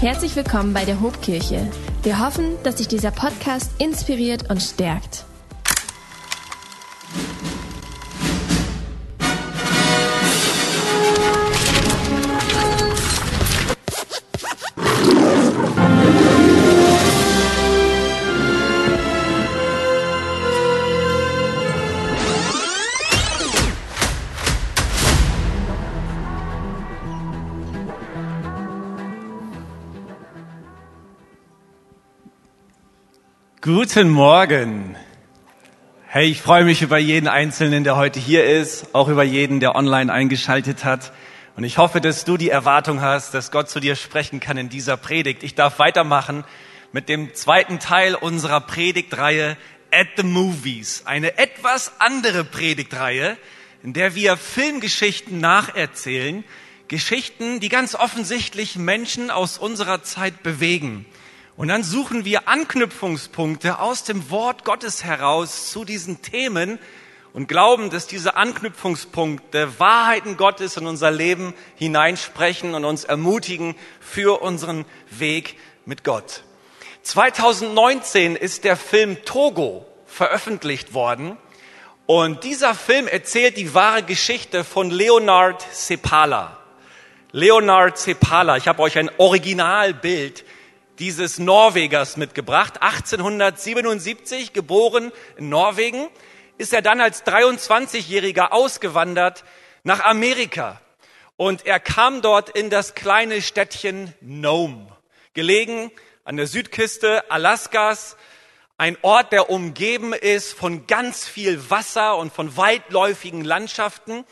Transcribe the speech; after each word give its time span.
Herzlich 0.00 0.36
willkommen 0.36 0.74
bei 0.74 0.84
der 0.84 1.00
Hobkirche. 1.00 1.68
Wir 2.04 2.24
hoffen, 2.24 2.52
dass 2.62 2.76
dich 2.76 2.86
dieser 2.86 3.10
Podcast 3.10 3.72
inspiriert 3.82 4.48
und 4.48 4.62
stärkt. 4.62 5.24
Guten 33.70 34.08
Morgen. 34.08 34.96
Hey, 36.06 36.30
ich 36.30 36.40
freue 36.40 36.64
mich 36.64 36.80
über 36.80 36.96
jeden 36.96 37.28
Einzelnen, 37.28 37.84
der 37.84 37.96
heute 37.96 38.18
hier 38.18 38.46
ist, 38.46 38.94
auch 38.94 39.08
über 39.08 39.24
jeden, 39.24 39.60
der 39.60 39.74
online 39.74 40.10
eingeschaltet 40.10 40.86
hat. 40.86 41.12
Und 41.54 41.64
ich 41.64 41.76
hoffe, 41.76 42.00
dass 42.00 42.24
du 42.24 42.38
die 42.38 42.48
Erwartung 42.48 43.02
hast, 43.02 43.34
dass 43.34 43.50
Gott 43.50 43.68
zu 43.68 43.78
dir 43.78 43.94
sprechen 43.94 44.40
kann 44.40 44.56
in 44.56 44.70
dieser 44.70 44.96
Predigt. 44.96 45.42
Ich 45.42 45.54
darf 45.54 45.78
weitermachen 45.78 46.44
mit 46.92 47.10
dem 47.10 47.34
zweiten 47.34 47.78
Teil 47.78 48.14
unserer 48.14 48.62
Predigtreihe 48.62 49.58
At 49.92 50.08
the 50.16 50.22
Movies. 50.22 51.02
Eine 51.04 51.36
etwas 51.36 51.92
andere 51.98 52.44
Predigtreihe, 52.44 53.36
in 53.82 53.92
der 53.92 54.14
wir 54.14 54.38
Filmgeschichten 54.38 55.40
nacherzählen. 55.40 56.42
Geschichten, 56.88 57.60
die 57.60 57.68
ganz 57.68 57.94
offensichtlich 57.94 58.76
Menschen 58.76 59.30
aus 59.30 59.58
unserer 59.58 60.02
Zeit 60.02 60.42
bewegen. 60.42 61.04
Und 61.58 61.66
dann 61.66 61.82
suchen 61.82 62.24
wir 62.24 62.46
Anknüpfungspunkte 62.46 63.80
aus 63.80 64.04
dem 64.04 64.30
Wort 64.30 64.64
Gottes 64.64 65.02
heraus 65.02 65.72
zu 65.72 65.84
diesen 65.84 66.22
Themen 66.22 66.78
und 67.32 67.48
glauben, 67.48 67.90
dass 67.90 68.06
diese 68.06 68.36
Anknüpfungspunkte 68.36 69.80
Wahrheiten 69.80 70.36
Gottes 70.36 70.76
in 70.76 70.86
unser 70.86 71.10
Leben 71.10 71.54
hineinsprechen 71.74 72.74
und 72.74 72.84
uns 72.84 73.02
ermutigen 73.02 73.74
für 73.98 74.40
unseren 74.40 74.84
Weg 75.10 75.56
mit 75.84 76.04
Gott. 76.04 76.44
2019 77.02 78.36
ist 78.36 78.62
der 78.62 78.76
Film 78.76 79.24
Togo 79.24 79.84
veröffentlicht 80.06 80.94
worden 80.94 81.36
und 82.06 82.44
dieser 82.44 82.76
Film 82.76 83.08
erzählt 83.08 83.56
die 83.56 83.74
wahre 83.74 84.04
Geschichte 84.04 84.62
von 84.62 84.92
Leonard 84.92 85.66
Sepala. 85.72 86.56
Leonard 87.32 87.98
Sepala, 87.98 88.56
ich 88.56 88.68
habe 88.68 88.80
euch 88.80 88.96
ein 88.96 89.10
Originalbild 89.18 90.44
dieses 90.98 91.38
Norwegers 91.38 92.16
mitgebracht. 92.16 92.82
1877 92.82 94.52
geboren 94.52 95.12
in 95.36 95.48
Norwegen, 95.48 96.08
ist 96.58 96.72
er 96.72 96.82
dann 96.82 97.00
als 97.00 97.24
23-Jähriger 97.24 98.50
ausgewandert 98.50 99.44
nach 99.84 100.00
Amerika. 100.00 100.80
Und 101.36 101.66
er 101.66 101.78
kam 101.78 102.20
dort 102.20 102.50
in 102.50 102.68
das 102.68 102.94
kleine 102.94 103.40
Städtchen 103.42 104.12
Nome, 104.20 104.88
gelegen 105.34 105.92
an 106.24 106.36
der 106.36 106.48
Südküste 106.48 107.30
Alaskas, 107.30 108.16
ein 108.76 108.96
Ort, 109.02 109.32
der 109.32 109.50
umgeben 109.50 110.12
ist 110.12 110.52
von 110.52 110.86
ganz 110.86 111.26
viel 111.26 111.68
Wasser 111.68 112.16
und 112.16 112.32
von 112.32 112.56
weitläufigen 112.56 113.42
Landschaften. 113.44 114.24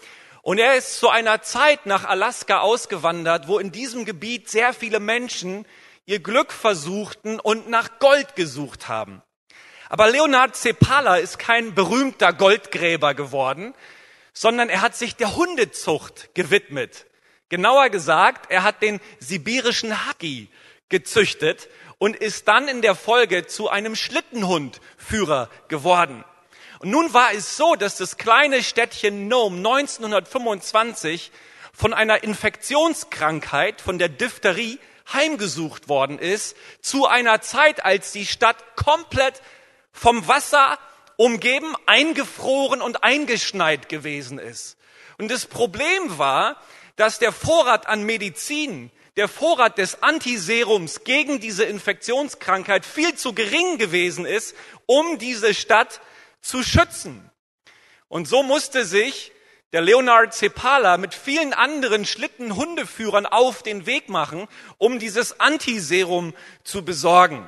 Und 0.42 0.58
er 0.58 0.76
ist 0.76 1.00
zu 1.00 1.08
einer 1.08 1.42
Zeit 1.42 1.86
nach 1.86 2.04
Alaska 2.04 2.60
ausgewandert, 2.60 3.48
wo 3.48 3.58
in 3.58 3.72
diesem 3.72 4.04
Gebiet 4.04 4.48
sehr 4.48 4.72
viele 4.72 5.00
Menschen 5.00 5.66
ihr 6.06 6.20
Glück 6.20 6.52
versuchten 6.52 7.40
und 7.40 7.68
nach 7.68 7.98
Gold 7.98 8.36
gesucht 8.36 8.88
haben. 8.88 9.22
Aber 9.88 10.08
Leonard 10.08 10.56
Cepala 10.56 11.16
ist 11.16 11.38
kein 11.38 11.74
berühmter 11.74 12.32
Goldgräber 12.32 13.14
geworden, 13.14 13.74
sondern 14.32 14.68
er 14.68 14.82
hat 14.82 14.96
sich 14.96 15.16
der 15.16 15.36
Hundezucht 15.36 16.34
gewidmet. 16.34 17.06
Genauer 17.48 17.90
gesagt, 17.90 18.50
er 18.50 18.62
hat 18.62 18.82
den 18.82 19.00
sibirischen 19.18 20.06
Husky 20.06 20.48
gezüchtet 20.88 21.68
und 21.98 22.16
ist 22.16 22.46
dann 22.48 22.68
in 22.68 22.82
der 22.82 22.94
Folge 22.94 23.46
zu 23.46 23.68
einem 23.68 23.96
Schlittenhundführer 23.96 25.50
geworden. 25.68 26.24
Und 26.80 26.90
nun 26.90 27.14
war 27.14 27.32
es 27.32 27.56
so, 27.56 27.74
dass 27.74 27.96
das 27.96 28.16
kleine 28.16 28.62
Städtchen 28.62 29.28
Nome 29.28 29.56
1925 29.56 31.32
von 31.72 31.94
einer 31.94 32.22
Infektionskrankheit, 32.22 33.80
von 33.80 33.98
der 33.98 34.08
Diphtherie, 34.08 34.78
heimgesucht 35.12 35.88
worden 35.88 36.18
ist, 36.18 36.56
zu 36.80 37.06
einer 37.06 37.40
Zeit, 37.40 37.84
als 37.84 38.12
die 38.12 38.26
Stadt 38.26 38.56
komplett 38.76 39.40
vom 39.92 40.28
Wasser 40.28 40.78
umgeben, 41.16 41.74
eingefroren 41.86 42.82
und 42.82 43.02
eingeschneit 43.02 43.88
gewesen 43.88 44.38
ist. 44.38 44.76
Und 45.18 45.30
das 45.30 45.46
Problem 45.46 46.18
war, 46.18 46.60
dass 46.96 47.18
der 47.18 47.32
Vorrat 47.32 47.86
an 47.86 48.02
Medizin, 48.02 48.90
der 49.16 49.28
Vorrat 49.28 49.78
des 49.78 50.02
Antiserums 50.02 51.04
gegen 51.04 51.40
diese 51.40 51.64
Infektionskrankheit 51.64 52.84
viel 52.84 53.14
zu 53.14 53.32
gering 53.32 53.78
gewesen 53.78 54.26
ist, 54.26 54.54
um 54.84 55.18
diese 55.18 55.54
Stadt 55.54 56.00
zu 56.42 56.62
schützen. 56.62 57.30
Und 58.08 58.28
so 58.28 58.42
musste 58.42 58.84
sich 58.84 59.32
der 59.76 59.82
Leonard 59.82 60.32
Cepala 60.32 60.96
mit 60.96 61.12
vielen 61.12 61.52
anderen 61.52 62.06
Schlittenhundeführern 62.06 63.26
auf 63.26 63.62
den 63.62 63.84
Weg 63.84 64.08
machen, 64.08 64.48
um 64.78 64.98
dieses 64.98 65.38
Antiserum 65.38 66.32
zu 66.64 66.82
besorgen. 66.82 67.46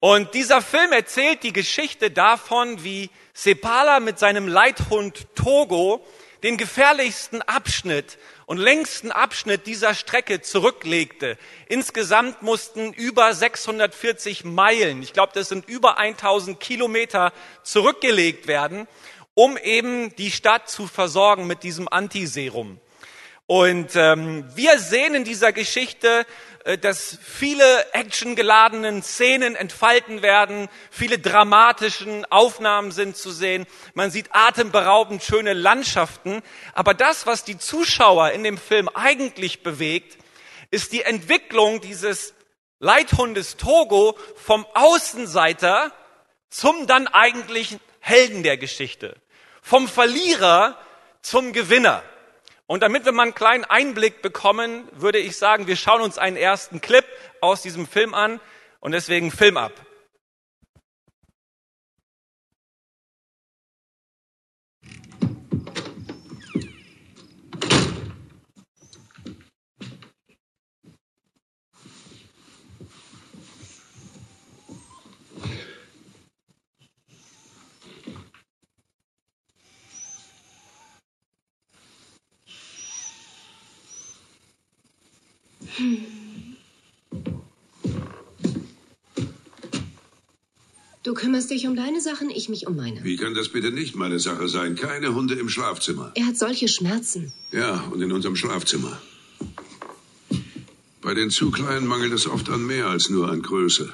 Und 0.00 0.34
dieser 0.34 0.60
Film 0.62 0.90
erzählt 0.90 1.44
die 1.44 1.52
Geschichte 1.52 2.10
davon, 2.10 2.82
wie 2.82 3.08
Cepala 3.36 4.00
mit 4.00 4.18
seinem 4.18 4.48
Leithund 4.48 5.28
Togo 5.36 6.04
den 6.42 6.56
gefährlichsten 6.56 7.40
Abschnitt 7.40 8.18
und 8.46 8.58
längsten 8.58 9.12
Abschnitt 9.12 9.68
dieser 9.68 9.94
Strecke 9.94 10.40
zurücklegte. 10.40 11.38
Insgesamt 11.68 12.42
mussten 12.42 12.92
über 12.92 13.32
640 13.32 14.44
Meilen, 14.44 15.04
ich 15.04 15.12
glaube, 15.12 15.32
das 15.36 15.50
sind 15.50 15.68
über 15.68 15.98
1000 15.98 16.58
Kilometer, 16.58 17.32
zurückgelegt 17.62 18.48
werden 18.48 18.88
um 19.34 19.56
eben 19.56 20.14
die 20.16 20.30
Stadt 20.30 20.68
zu 20.68 20.86
versorgen 20.86 21.46
mit 21.46 21.62
diesem 21.62 21.88
Antiserum. 21.88 22.80
Und 23.46 23.94
ähm, 23.94 24.46
wir 24.54 24.78
sehen 24.78 25.14
in 25.14 25.24
dieser 25.24 25.52
Geschichte, 25.52 26.24
äh, 26.64 26.78
dass 26.78 27.18
viele 27.22 27.92
actiongeladenen 27.92 29.02
Szenen 29.02 29.54
entfalten 29.54 30.22
werden, 30.22 30.68
viele 30.90 31.18
dramatischen 31.18 32.24
Aufnahmen 32.30 32.90
sind 32.90 33.18
zu 33.18 33.30
sehen. 33.30 33.66
Man 33.92 34.10
sieht 34.10 34.28
atemberaubend 34.30 35.22
schöne 35.22 35.52
Landschaften. 35.52 36.40
Aber 36.72 36.94
das, 36.94 37.26
was 37.26 37.44
die 37.44 37.58
Zuschauer 37.58 38.30
in 38.30 38.44
dem 38.44 38.56
Film 38.56 38.88
eigentlich 38.88 39.62
bewegt, 39.62 40.16
ist 40.70 40.92
die 40.92 41.02
Entwicklung 41.02 41.82
dieses 41.82 42.32
Leithundes 42.78 43.58
Togo 43.58 44.16
vom 44.36 44.66
Außenseiter 44.72 45.92
zum 46.48 46.86
dann 46.86 47.08
eigentlichen 47.08 47.78
Helden 48.00 48.42
der 48.42 48.56
Geschichte 48.56 49.16
vom 49.64 49.88
Verlierer 49.88 50.76
zum 51.22 51.54
Gewinner. 51.54 52.02
Und 52.66 52.82
damit 52.82 53.06
wir 53.06 53.12
mal 53.12 53.22
einen 53.22 53.34
kleinen 53.34 53.64
Einblick 53.64 54.20
bekommen, 54.20 54.86
würde 54.92 55.18
ich 55.18 55.38
sagen, 55.38 55.66
wir 55.66 55.76
schauen 55.76 56.02
uns 56.02 56.18
einen 56.18 56.36
ersten 56.36 56.82
Clip 56.82 57.04
aus 57.40 57.62
diesem 57.62 57.86
Film 57.86 58.12
an 58.12 58.40
und 58.80 58.92
deswegen 58.92 59.30
Film 59.30 59.56
ab. 59.56 59.72
Du 91.04 91.12
kümmerst 91.12 91.50
dich 91.50 91.66
um 91.66 91.76
deine 91.76 92.00
Sachen, 92.00 92.30
ich 92.30 92.48
mich 92.48 92.66
um 92.66 92.76
meine. 92.76 93.04
Wie 93.04 93.16
kann 93.16 93.34
das 93.34 93.50
bitte 93.50 93.70
nicht 93.70 93.94
meine 93.94 94.18
Sache 94.18 94.48
sein? 94.48 94.74
Keine 94.74 95.14
Hunde 95.14 95.34
im 95.34 95.50
Schlafzimmer. 95.50 96.12
Er 96.14 96.26
hat 96.28 96.38
solche 96.38 96.66
Schmerzen. 96.66 97.30
Ja, 97.52 97.82
und 97.92 98.00
in 98.00 98.10
unserem 98.10 98.36
Schlafzimmer. 98.36 98.98
Bei 101.02 101.12
den 101.12 101.28
zu 101.28 101.50
Kleinen 101.50 101.86
mangelt 101.86 102.14
es 102.14 102.26
oft 102.26 102.48
an 102.48 102.64
mehr 102.66 102.86
als 102.86 103.10
nur 103.10 103.30
an 103.30 103.42
Größe. 103.42 103.92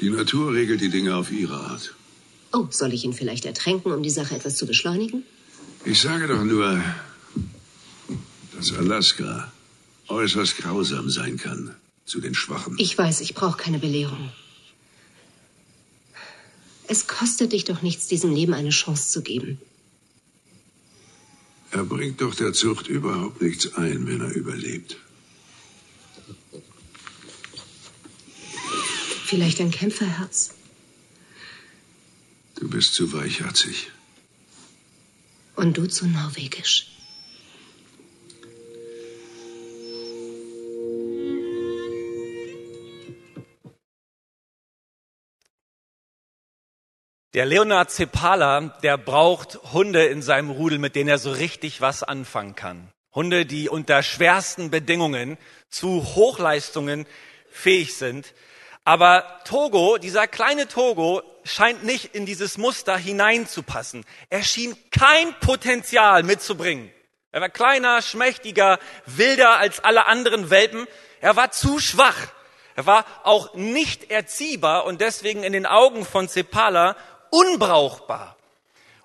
Die 0.00 0.08
Natur 0.08 0.54
regelt 0.54 0.80
die 0.80 0.88
Dinge 0.88 1.14
auf 1.14 1.30
ihre 1.30 1.56
Art. 1.56 1.94
Oh, 2.54 2.66
soll 2.70 2.94
ich 2.94 3.04
ihn 3.04 3.12
vielleicht 3.12 3.44
ertränken, 3.44 3.92
um 3.92 4.02
die 4.02 4.08
Sache 4.18 4.34
etwas 4.34 4.56
zu 4.56 4.66
beschleunigen? 4.66 5.24
Ich 5.84 6.00
sage 6.00 6.26
doch 6.26 6.42
nur, 6.42 6.82
dass 8.56 8.72
Alaska 8.72 9.52
äußerst 10.08 10.56
grausam 10.56 11.10
sein 11.10 11.36
kann 11.36 11.74
zu 12.06 12.22
den 12.22 12.34
Schwachen. 12.34 12.76
Ich 12.78 12.96
weiß, 12.96 13.20
ich 13.20 13.34
brauche 13.34 13.58
keine 13.58 13.78
Belehrung. 13.78 14.30
Es 16.86 17.06
kostet 17.06 17.52
dich 17.52 17.64
doch 17.64 17.82
nichts, 17.82 18.06
diesem 18.06 18.34
Leben 18.34 18.54
eine 18.54 18.70
Chance 18.70 19.10
zu 19.10 19.22
geben. 19.22 19.58
Er 21.70 21.84
bringt 21.84 22.20
doch 22.20 22.34
der 22.34 22.52
Zucht 22.52 22.86
überhaupt 22.86 23.42
nichts 23.42 23.74
ein, 23.74 24.06
wenn 24.06 24.20
er 24.20 24.32
überlebt. 24.32 24.96
Vielleicht 29.24 29.60
ein 29.60 29.70
Kämpferherz. 29.70 30.54
Du 32.56 32.68
bist 32.68 32.94
zu 32.94 33.12
weichherzig. 33.12 33.90
Und 35.56 35.76
du 35.76 35.86
zu 35.88 36.06
norwegisch. 36.06 36.93
Der 47.34 47.46
Leonard 47.46 47.90
Cepala, 47.90 48.60
der 48.84 48.96
braucht 48.96 49.58
Hunde 49.72 50.04
in 50.04 50.22
seinem 50.22 50.50
Rudel, 50.50 50.78
mit 50.78 50.94
denen 50.94 51.08
er 51.08 51.18
so 51.18 51.32
richtig 51.32 51.80
was 51.80 52.04
anfangen 52.04 52.54
kann. 52.54 52.92
Hunde, 53.12 53.44
die 53.44 53.68
unter 53.68 54.04
schwersten 54.04 54.70
Bedingungen 54.70 55.36
zu 55.68 56.14
Hochleistungen 56.14 57.06
fähig 57.50 57.96
sind. 57.96 58.34
Aber 58.84 59.40
Togo, 59.46 59.98
dieser 59.98 60.28
kleine 60.28 60.68
Togo, 60.68 61.22
scheint 61.42 61.82
nicht 61.82 62.14
in 62.14 62.24
dieses 62.24 62.56
Muster 62.56 62.96
hineinzupassen. 62.96 64.04
Er 64.30 64.44
schien 64.44 64.76
kein 64.92 65.34
Potenzial 65.40 66.22
mitzubringen. 66.22 66.92
Er 67.32 67.40
war 67.40 67.48
kleiner, 67.48 68.00
schmächtiger, 68.00 68.78
wilder 69.06 69.58
als 69.58 69.80
alle 69.80 70.06
anderen 70.06 70.50
Welpen. 70.50 70.86
Er 71.20 71.34
war 71.34 71.50
zu 71.50 71.80
schwach. 71.80 72.28
Er 72.76 72.86
war 72.86 73.04
auch 73.22 73.54
nicht 73.54 74.10
erziehbar 74.10 74.84
und 74.84 75.00
deswegen 75.00 75.44
in 75.44 75.52
den 75.52 75.66
Augen 75.66 76.04
von 76.04 76.28
Cepala 76.28 76.96
unbrauchbar. 77.34 78.36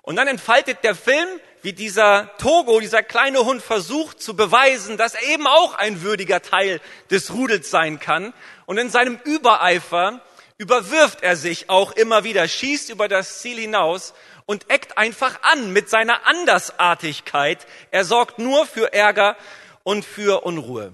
Und 0.02 0.16
dann 0.16 0.28
entfaltet 0.28 0.78
der 0.82 0.94
Film, 0.94 1.28
wie 1.62 1.72
dieser 1.72 2.30
Togo, 2.38 2.80
dieser 2.80 3.02
kleine 3.02 3.44
Hund 3.44 3.62
versucht 3.62 4.22
zu 4.22 4.34
beweisen, 4.34 4.96
dass 4.96 5.14
er 5.14 5.22
eben 5.24 5.46
auch 5.46 5.74
ein 5.74 6.02
würdiger 6.02 6.40
Teil 6.40 6.80
des 7.10 7.32
Rudels 7.32 7.70
sein 7.70 8.00
kann. 8.00 8.32
Und 8.66 8.78
in 8.78 8.88
seinem 8.88 9.20
Übereifer 9.24 10.20
überwirft 10.56 11.22
er 11.22 11.36
sich 11.36 11.68
auch 11.68 11.92
immer 11.92 12.24
wieder, 12.24 12.48
schießt 12.48 12.90
über 12.90 13.08
das 13.08 13.40
Ziel 13.40 13.58
hinaus 13.58 14.14
und 14.46 14.70
eckt 14.70 14.96
einfach 14.96 15.42
an 15.42 15.72
mit 15.72 15.90
seiner 15.90 16.26
Andersartigkeit. 16.26 17.66
Er 17.90 18.04
sorgt 18.04 18.38
nur 18.38 18.66
für 18.66 18.92
Ärger 18.92 19.36
und 19.82 20.04
für 20.04 20.44
Unruhe. 20.44 20.92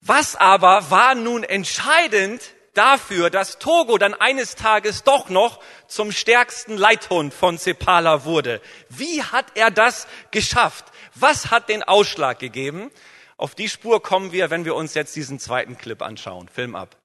Was 0.00 0.36
aber 0.36 0.90
war 0.90 1.14
nun 1.14 1.44
entscheidend 1.44 2.42
dafür, 2.74 3.30
dass 3.30 3.58
Togo 3.58 3.98
dann 3.98 4.14
eines 4.14 4.54
Tages 4.54 5.02
doch 5.02 5.28
noch 5.28 5.60
zum 5.86 6.12
stärksten 6.12 6.76
Leithund 6.76 7.34
von 7.34 7.58
Cepala 7.58 8.24
wurde. 8.24 8.60
Wie 8.88 9.22
hat 9.22 9.46
er 9.54 9.70
das 9.70 10.06
geschafft? 10.30 10.86
Was 11.14 11.50
hat 11.50 11.68
den 11.68 11.82
Ausschlag 11.82 12.38
gegeben? 12.38 12.90
Auf 13.36 13.54
die 13.54 13.68
Spur 13.68 14.02
kommen 14.02 14.32
wir, 14.32 14.50
wenn 14.50 14.64
wir 14.64 14.74
uns 14.74 14.94
jetzt 14.94 15.16
diesen 15.16 15.38
zweiten 15.38 15.76
Clip 15.76 16.00
anschauen. 16.00 16.48
Film 16.48 16.74
ab. 16.74 16.96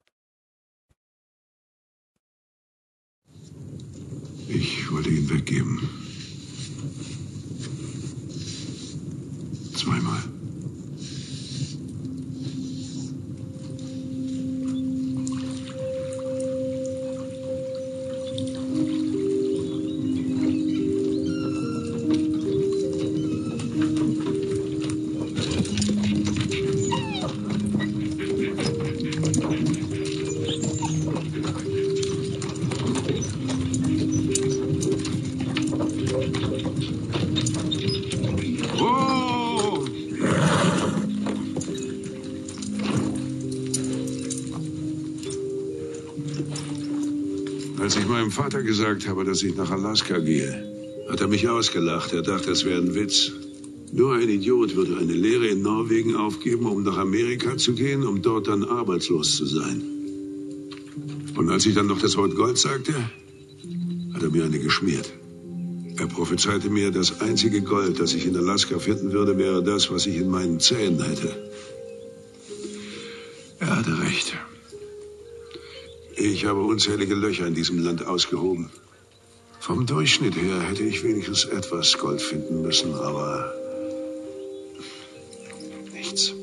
Ich 4.48 4.90
wollte 4.90 5.10
ihn 5.10 5.28
weggeben. 5.28 5.88
Zweimal. 9.76 10.37
Meinem 48.28 48.44
Vater 48.44 48.62
gesagt 48.62 49.08
habe, 49.08 49.24
dass 49.24 49.42
ich 49.42 49.56
nach 49.56 49.70
Alaska 49.70 50.18
gehe, 50.18 50.52
hat 51.08 51.22
er 51.22 51.28
mich 51.28 51.48
ausgelacht. 51.48 52.12
Er 52.12 52.20
dachte, 52.20 52.50
es 52.50 52.66
wäre 52.66 52.78
ein 52.78 52.94
Witz. 52.94 53.32
Nur 53.90 54.16
ein 54.16 54.28
Idiot 54.28 54.76
würde 54.76 54.98
eine 54.98 55.14
Lehre 55.14 55.46
in 55.46 55.62
Norwegen 55.62 56.14
aufgeben, 56.14 56.66
um 56.66 56.82
nach 56.82 56.98
Amerika 56.98 57.56
zu 57.56 57.72
gehen, 57.72 58.02
um 58.04 58.20
dort 58.20 58.48
dann 58.48 58.64
arbeitslos 58.64 59.36
zu 59.38 59.46
sein. 59.46 59.82
Und 61.36 61.48
als 61.48 61.64
ich 61.64 61.74
dann 61.74 61.86
noch 61.86 62.00
das 62.00 62.18
Wort 62.18 62.34
Gold 62.36 62.58
sagte, 62.58 62.92
hat 64.12 64.22
er 64.22 64.30
mir 64.30 64.44
eine 64.44 64.58
geschmiert. 64.58 65.10
Er 65.96 66.06
prophezeite 66.06 66.68
mir, 66.68 66.90
das 66.90 67.22
einzige 67.22 67.62
Gold, 67.62 67.98
das 67.98 68.12
ich 68.12 68.26
in 68.26 68.36
Alaska 68.36 68.78
finden 68.78 69.10
würde, 69.12 69.38
wäre 69.38 69.62
das, 69.62 69.90
was 69.90 70.04
ich 70.04 70.16
in 70.16 70.28
meinen 70.28 70.60
Zähnen 70.60 71.00
hätte. 71.02 71.30
Er 73.60 73.76
hatte 73.76 73.98
recht. 74.02 74.34
Ich 76.20 76.44
habe 76.46 76.62
unzählige 76.62 77.14
Löcher 77.14 77.46
in 77.46 77.54
diesem 77.54 77.78
Land 77.78 78.04
ausgehoben. 78.04 78.70
Vom 79.60 79.86
Durchschnitt 79.86 80.34
her 80.34 80.60
hätte 80.62 80.82
ich 80.82 81.04
wenigstens 81.04 81.44
etwas 81.44 81.96
Gold 81.96 82.20
finden 82.20 82.62
müssen, 82.62 82.92
aber 82.92 83.54
nichts. 85.92 86.34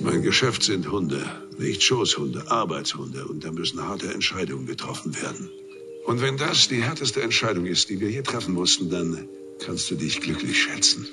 Mein 0.00 0.20
Geschäft 0.20 0.62
sind 0.62 0.90
Hunde, 0.90 1.24
nicht 1.56 1.82
Schoßhunde, 1.82 2.50
Arbeitshunde. 2.50 3.26
Und 3.26 3.44
da 3.44 3.50
müssen 3.50 3.82
harte 3.82 4.12
Entscheidungen 4.12 4.66
getroffen 4.66 5.16
werden. 5.22 5.48
Und 6.04 6.20
wenn 6.20 6.36
das 6.36 6.68
die 6.68 6.82
härteste 6.82 7.22
Entscheidung 7.22 7.64
ist, 7.64 7.88
die 7.88 7.98
wir 7.98 8.08
hier 8.08 8.24
treffen 8.24 8.52
mussten, 8.52 8.90
dann 8.90 9.26
kannst 9.64 9.90
du 9.90 9.94
dich 9.94 10.20
glücklich 10.20 10.62
schätzen. 10.64 11.06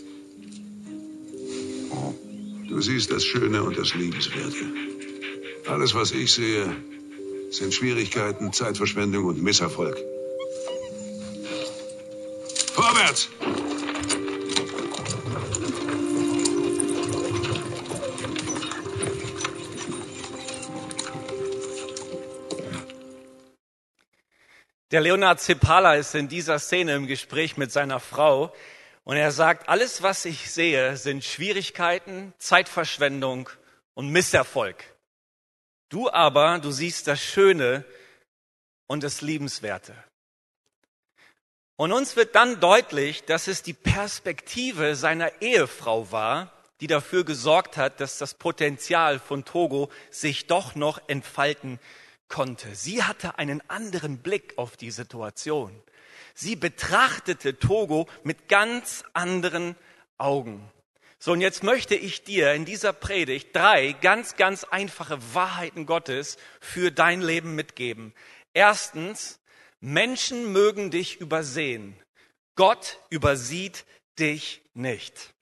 Du 2.68 2.82
siehst 2.82 3.12
das 3.12 3.24
Schöne 3.24 3.62
und 3.64 3.78
das 3.78 3.94
Liebenswerte. 3.94 4.66
Alles, 5.68 5.94
was 5.94 6.12
ich 6.12 6.34
sehe, 6.34 6.76
sind 7.52 7.74
Schwierigkeiten, 7.74 8.52
Zeitverschwendung 8.52 9.26
und 9.26 9.42
Misserfolg. 9.42 9.98
Vorwärts! 12.74 13.30
Der 24.92 25.02
Leonard 25.02 25.40
Cepala 25.40 25.96
ist 25.96 26.16
in 26.16 26.28
dieser 26.28 26.58
Szene 26.58 26.96
im 26.96 27.06
Gespräch 27.06 27.58
mit 27.58 27.72
seiner 27.72 28.00
Frau 28.00 28.54
und 29.06 29.18
er 29.18 29.32
sagt, 29.32 29.70
alles, 29.70 30.02
was 30.02 30.26
ich 30.26 30.52
sehe, 30.52 30.98
sind 30.98 31.24
Schwierigkeiten, 31.24 32.34
Zeitverschwendung 32.40 33.50
und 33.94 34.10
Misserfolg. 34.10 34.84
Du 35.90 36.10
aber, 36.10 36.58
du 36.60 36.72
siehst 36.72 37.08
das 37.08 37.22
Schöne 37.22 37.86
und 38.88 39.04
das 39.04 39.22
Liebenswerte. 39.22 39.96
Und 41.78 41.92
uns 41.92 42.16
wird 42.16 42.36
dann 42.36 42.60
deutlich, 42.60 43.24
dass 43.26 43.48
es 43.48 43.62
die 43.62 43.74
Perspektive 43.74 44.96
seiner 44.96 45.42
Ehefrau 45.42 46.12
war, 46.12 46.52
die 46.82 46.88
dafür 46.88 47.24
gesorgt 47.24 47.78
hat, 47.78 48.00
dass 48.00 48.18
das 48.18 48.34
Potenzial 48.34 49.20
von 49.20 49.46
Togo 49.46 49.92
sich 50.10 50.48
doch 50.48 50.74
noch 50.74 51.00
entfalten 51.08 51.80
konnte. 52.28 52.74
Sie 52.74 53.04
hatte 53.04 53.38
einen 53.38 53.62
anderen 53.70 54.18
Blick 54.18 54.58
auf 54.58 54.78
die 54.78 54.92
Situation. 54.92 55.80
Sie 56.36 56.56
betrachtete 56.56 57.58
Togo 57.58 58.08
mit 58.24 58.50
ganz 58.50 59.04
anderen 59.14 59.76
Augen. 60.18 60.70
So, 61.18 61.32
und 61.32 61.42
jetzt 61.42 61.64
möchte 61.64 61.96
ich 61.96 62.24
dir 62.24 62.54
in 62.54 62.66
dieser 62.66 62.94
Predigt 62.94 63.56
drei 63.56 63.94
ganz, 63.94 64.36
ganz 64.36 64.66
einfache 64.66 65.18
Wahrheiten 65.34 65.86
Gottes 65.86 66.38
für 66.60 66.92
dein 66.92 67.22
Leben 67.22 67.56
mitgeben. 67.56 68.14
Erstens, 68.54 69.40
Menschen 69.80 70.52
mögen 70.52 70.92
dich 70.92 71.22
übersehen. 71.22 71.96
Gott 72.56 73.00
übersieht 73.10 73.86
dich 74.20 74.62
nicht. 74.74 75.35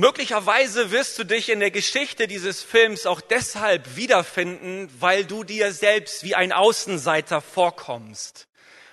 Möglicherweise 0.00 0.92
wirst 0.92 1.18
du 1.18 1.24
dich 1.24 1.48
in 1.48 1.58
der 1.58 1.72
Geschichte 1.72 2.28
dieses 2.28 2.62
Films 2.62 3.04
auch 3.04 3.20
deshalb 3.20 3.96
wiederfinden, 3.96 4.88
weil 5.00 5.24
du 5.24 5.42
dir 5.42 5.72
selbst 5.72 6.22
wie 6.22 6.36
ein 6.36 6.52
Außenseiter 6.52 7.40
vorkommst, 7.40 8.48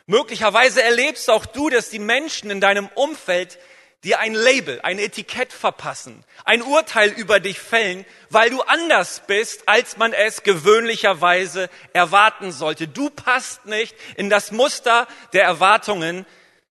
Möglicherweise 0.08 0.84
erlebst 0.84 1.30
auch 1.30 1.46
du, 1.46 1.70
dass 1.70 1.90
die 1.90 2.00
Menschen 2.00 2.52
in 2.52 2.62
deinem 2.62 2.90
Umfeld 2.94 3.58
dir 4.04 4.20
ein 4.20 4.36
Label, 4.36 4.80
ein 4.82 5.00
Etikett 5.00 5.52
verpassen, 5.52 6.24
ein 6.44 6.62
Urteil 6.62 7.10
über 7.10 7.40
dich 7.40 7.60
fällen, 7.60 8.06
weil 8.30 8.52
du 8.52 8.62
anders 8.62 9.24
bist, 9.26 9.68
als 9.68 9.98
man 9.98 10.14
es 10.14 10.44
gewöhnlicherweise 10.44 11.72
erwarten 11.94 12.52
sollte. 12.52 12.88
Du 12.88 13.10
passt 13.10 13.66
nicht 13.66 13.96
in 14.16 14.30
das 14.30 14.52
Muster 14.52 15.08
der 15.34 15.44
Erwartungen 15.44 16.28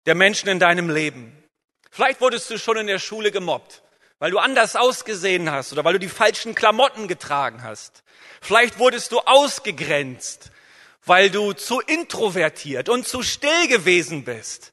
der 0.04 0.14
Menschen 0.14 0.50
in 0.50 0.58
deinem 0.58 0.90
Leben. 0.90 1.32
Vielleicht 1.90 2.20
wurdest 2.20 2.50
du 2.50 2.58
schon 2.58 2.76
in 2.76 2.86
der 2.86 2.98
Schule 2.98 3.30
gemobbt, 3.30 3.81
weil 4.22 4.30
du 4.30 4.38
anders 4.38 4.76
ausgesehen 4.76 5.50
hast 5.50 5.72
oder 5.72 5.84
weil 5.84 5.94
du 5.94 5.98
die 5.98 6.08
falschen 6.08 6.54
Klamotten 6.54 7.08
getragen 7.08 7.64
hast. 7.64 8.04
Vielleicht 8.40 8.78
wurdest 8.78 9.10
du 9.10 9.18
ausgegrenzt, 9.18 10.52
weil 11.04 11.28
du 11.28 11.54
zu 11.54 11.80
introvertiert 11.80 12.88
und 12.88 13.04
zu 13.04 13.24
still 13.24 13.66
gewesen 13.66 14.22
bist. 14.22 14.72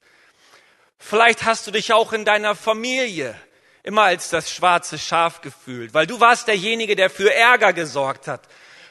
Vielleicht 0.99 1.45
hast 1.45 1.65
du 1.65 1.71
dich 1.71 1.93
auch 1.93 2.13
in 2.13 2.25
deiner 2.25 2.53
Familie 2.53 3.33
immer 3.81 4.03
als 4.03 4.29
das 4.29 4.53
schwarze 4.53 4.99
Schaf 4.99 5.41
gefühlt, 5.41 5.95
weil 5.95 6.05
du 6.05 6.19
warst 6.19 6.47
derjenige, 6.47 6.95
der 6.95 7.09
für 7.09 7.33
Ärger 7.33 7.73
gesorgt 7.73 8.27
hat. 8.27 8.43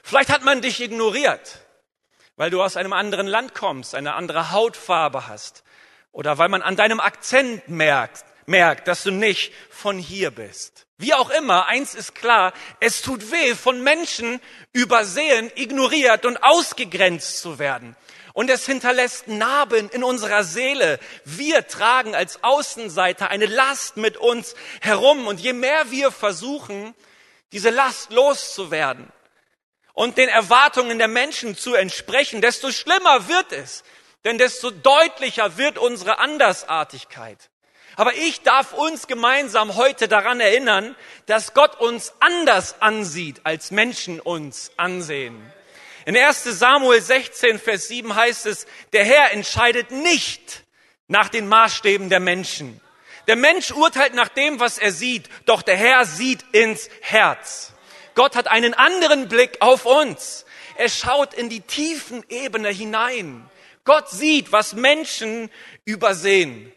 Vielleicht 0.02 0.28
hat 0.28 0.42
man 0.42 0.60
dich 0.60 0.80
ignoriert, 0.80 1.60
weil 2.34 2.50
du 2.50 2.60
aus 2.60 2.76
einem 2.76 2.94
anderen 2.94 3.28
Land 3.28 3.54
kommst, 3.54 3.94
eine 3.94 4.14
andere 4.14 4.50
Hautfarbe 4.50 5.28
hast 5.28 5.62
oder 6.10 6.36
weil 6.38 6.48
man 6.48 6.62
an 6.62 6.74
deinem 6.74 6.98
Akzent 6.98 7.68
merkt, 7.68 8.24
merkt, 8.48 8.88
dass 8.88 9.02
du 9.02 9.10
nicht 9.10 9.52
von 9.70 9.98
hier 9.98 10.30
bist. 10.30 10.86
Wie 10.96 11.14
auch 11.14 11.30
immer, 11.30 11.66
eins 11.66 11.94
ist 11.94 12.14
klar, 12.14 12.52
es 12.80 13.02
tut 13.02 13.30
weh, 13.30 13.54
von 13.54 13.82
Menschen 13.82 14.40
übersehen, 14.72 15.52
ignoriert 15.54 16.26
und 16.26 16.42
ausgegrenzt 16.42 17.40
zu 17.40 17.60
werden. 17.60 17.94
Und 18.32 18.50
es 18.50 18.66
hinterlässt 18.66 19.28
Narben 19.28 19.88
in 19.90 20.04
unserer 20.04 20.44
Seele. 20.44 20.98
Wir 21.24 21.66
tragen 21.66 22.14
als 22.14 22.42
Außenseiter 22.42 23.30
eine 23.30 23.46
Last 23.46 23.96
mit 23.96 24.16
uns 24.16 24.54
herum. 24.80 25.26
Und 25.26 25.40
je 25.40 25.52
mehr 25.52 25.90
wir 25.90 26.12
versuchen, 26.12 26.94
diese 27.52 27.70
Last 27.70 28.12
loszuwerden 28.12 29.12
und 29.92 30.18
den 30.18 30.28
Erwartungen 30.28 30.98
der 30.98 31.08
Menschen 31.08 31.56
zu 31.56 31.74
entsprechen, 31.74 32.40
desto 32.40 32.70
schlimmer 32.70 33.26
wird 33.28 33.52
es. 33.52 33.82
Denn 34.24 34.38
desto 34.38 34.70
deutlicher 34.70 35.56
wird 35.56 35.78
unsere 35.78 36.18
Andersartigkeit. 36.18 37.50
Aber 37.98 38.14
ich 38.14 38.42
darf 38.42 38.74
uns 38.74 39.08
gemeinsam 39.08 39.74
heute 39.74 40.06
daran 40.06 40.38
erinnern, 40.38 40.94
dass 41.26 41.52
Gott 41.52 41.80
uns 41.80 42.12
anders 42.20 42.80
ansieht, 42.80 43.40
als 43.42 43.72
Menschen 43.72 44.20
uns 44.20 44.70
ansehen. 44.76 45.42
In 46.06 46.16
1 46.16 46.44
Samuel 46.44 47.02
16, 47.02 47.58
Vers 47.58 47.88
7 47.88 48.14
heißt 48.14 48.46
es, 48.46 48.68
der 48.92 49.04
Herr 49.04 49.32
entscheidet 49.32 49.90
nicht 49.90 50.62
nach 51.08 51.28
den 51.28 51.48
Maßstäben 51.48 52.08
der 52.08 52.20
Menschen. 52.20 52.80
Der 53.26 53.34
Mensch 53.34 53.72
urteilt 53.72 54.14
nach 54.14 54.28
dem, 54.28 54.60
was 54.60 54.78
er 54.78 54.92
sieht, 54.92 55.28
doch 55.44 55.62
der 55.62 55.76
Herr 55.76 56.04
sieht 56.04 56.44
ins 56.52 56.88
Herz. 57.00 57.72
Gott 58.14 58.36
hat 58.36 58.46
einen 58.46 58.74
anderen 58.74 59.28
Blick 59.28 59.56
auf 59.58 59.86
uns. 59.86 60.46
Er 60.76 60.88
schaut 60.88 61.34
in 61.34 61.48
die 61.48 61.62
tiefen 61.62 62.24
Ebene 62.28 62.68
hinein. 62.68 63.50
Gott 63.82 64.08
sieht, 64.08 64.52
was 64.52 64.74
Menschen 64.74 65.50
übersehen. 65.84 66.72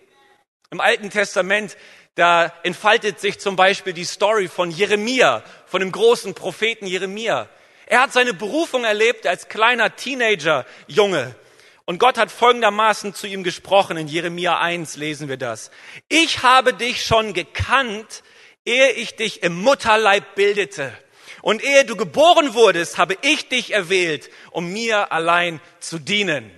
Im 0.73 0.79
Alten 0.79 1.09
Testament, 1.09 1.75
da 2.15 2.53
entfaltet 2.63 3.19
sich 3.19 3.41
zum 3.41 3.57
Beispiel 3.57 3.91
die 3.91 4.05
Story 4.05 4.47
von 4.47 4.71
Jeremia, 4.71 5.43
von 5.65 5.81
dem 5.81 5.91
großen 5.91 6.33
Propheten 6.33 6.87
Jeremia. 6.87 7.49
Er 7.87 7.99
hat 7.99 8.13
seine 8.13 8.33
Berufung 8.33 8.85
erlebt 8.85 9.27
als 9.27 9.49
kleiner 9.49 9.97
Teenager, 9.97 10.65
Junge. 10.87 11.35
Und 11.83 11.99
Gott 11.99 12.17
hat 12.17 12.31
folgendermaßen 12.31 13.13
zu 13.13 13.27
ihm 13.27 13.43
gesprochen. 13.43 13.97
In 13.97 14.07
Jeremia 14.07 14.59
1 14.59 14.95
lesen 14.95 15.27
wir 15.27 15.35
das. 15.35 15.71
Ich 16.07 16.41
habe 16.41 16.73
dich 16.73 17.05
schon 17.05 17.33
gekannt, 17.33 18.23
ehe 18.63 18.91
ich 18.91 19.17
dich 19.17 19.43
im 19.43 19.61
Mutterleib 19.61 20.35
bildete. 20.35 20.97
Und 21.41 21.61
ehe 21.61 21.83
du 21.83 21.97
geboren 21.97 22.53
wurdest, 22.53 22.97
habe 22.97 23.17
ich 23.23 23.49
dich 23.49 23.73
erwählt, 23.73 24.29
um 24.51 24.71
mir 24.71 25.11
allein 25.11 25.59
zu 25.81 25.99
dienen. 25.99 26.49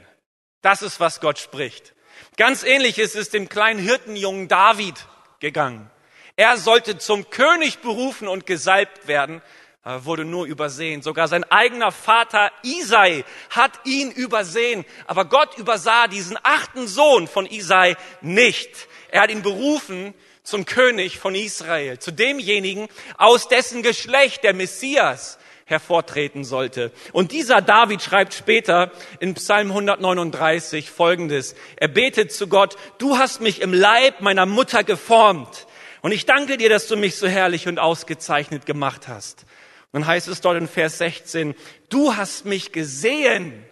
Das 0.62 0.84
ist, 0.84 1.00
was 1.00 1.20
Gott 1.20 1.39
spricht. 1.39 1.93
Ganz 2.36 2.63
ähnlich 2.63 2.98
ist 2.98 3.16
es 3.16 3.30
dem 3.30 3.48
kleinen 3.48 3.80
Hirtenjungen 3.80 4.48
David 4.48 4.96
gegangen. 5.40 5.90
Er 6.36 6.58
sollte 6.58 6.98
zum 6.98 7.30
König 7.30 7.80
berufen 7.80 8.28
und 8.28 8.48
gesalbt 8.48 9.08
werden, 9.08 9.44
wurde 9.84 10.25
nur 10.25 10.46
übersehen. 10.46 11.04
Sogar 11.04 11.28
sein 11.28 11.44
eigener 11.52 11.92
Vater 11.92 12.52
Isai 12.63 13.24
hat 13.50 13.74
ihn 13.86 14.10
übersehen. 14.12 14.86
Aber 15.06 15.25
Gott 15.25 15.58
übersah 15.58 16.08
diesen 16.08 16.38
achten 16.42 16.88
Sohn 16.88 17.28
von 17.28 17.46
Isai 17.46 17.96
nicht. 18.22 18.88
Er 19.10 19.22
hat 19.22 19.30
ihn 19.30 19.44
berufen 19.44 20.16
zum 20.42 20.66
König 20.66 21.20
von 21.20 21.36
Israel, 21.36 22.00
zu 22.00 22.12
demjenigen, 22.12 22.88
aus 23.18 23.48
dessen 23.48 23.84
Geschlecht 23.84 24.44
der 24.44 24.54
Messias 24.54 25.38
hervortreten 25.65 26.43
sollte. 26.43 26.91
Und 27.12 27.32
dieser 27.32 27.62
David 27.62 28.01
schreibt 28.01 28.34
später 28.34 28.91
in 29.20 29.34
Psalm 29.36 29.70
139 29.70 30.89
Folgendes. 30.91 31.55
Er 31.77 31.88
betet 31.88 32.32
zu 32.32 32.48
Gott, 32.48 32.75
du 32.98 33.17
hast 33.17 33.41
mich 33.41 33.62
im 33.62 33.74
Leib 33.74 34.22
meiner 34.22 34.46
Mutter 34.46 34.84
geformt. 34.84 35.67
Und 36.01 36.12
ich 36.12 36.25
danke 36.25 36.58
dir, 36.58 36.70
dass 36.70 36.88
du 36.88 36.98
mich 36.98 37.15
so 37.15 37.27
herrlich 37.27 37.67
und 37.67 37.79
ausgezeichnet 37.79 38.65
gemacht 38.65 39.08
hast. 39.08 39.46
Und 39.91 40.01
dann 40.01 40.08
heißt 40.08 40.27
es 40.27 40.41
dort 40.41 40.58
in 40.58 40.67
Vers 40.67 40.98
16, 40.98 41.55
du 41.89 42.15
hast 42.15 42.46
mich 42.46 42.72
gesehen, 42.72 43.63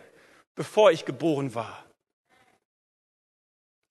bevor 0.55 0.91
ich 0.91 1.05
geboren 1.05 1.55
war. 1.55 1.85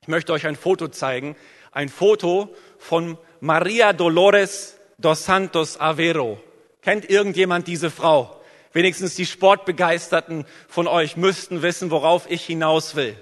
Ich 0.03 0.09
möchte 0.09 0.33
euch 0.33 0.47
ein 0.47 0.57
Foto 0.57 0.89
zeigen. 0.89 1.37
Ein 1.73 1.89
Foto 1.89 2.55
von 2.79 3.19
Maria 3.41 3.93
Dolores 3.93 4.79
dos 4.99 5.25
Santos 5.25 5.79
Avero. 5.79 6.43
Kennt 6.83 7.09
irgendjemand 7.09 7.67
diese 7.67 7.91
Frau? 7.91 8.41
Wenigstens 8.73 9.15
die 9.15 9.27
Sportbegeisterten 9.27 10.47
von 10.69 10.87
euch 10.87 11.17
müssten 11.17 11.63
wissen, 11.63 11.91
worauf 11.91 12.31
ich 12.31 12.45
hinaus 12.45 12.95
will. 12.95 13.17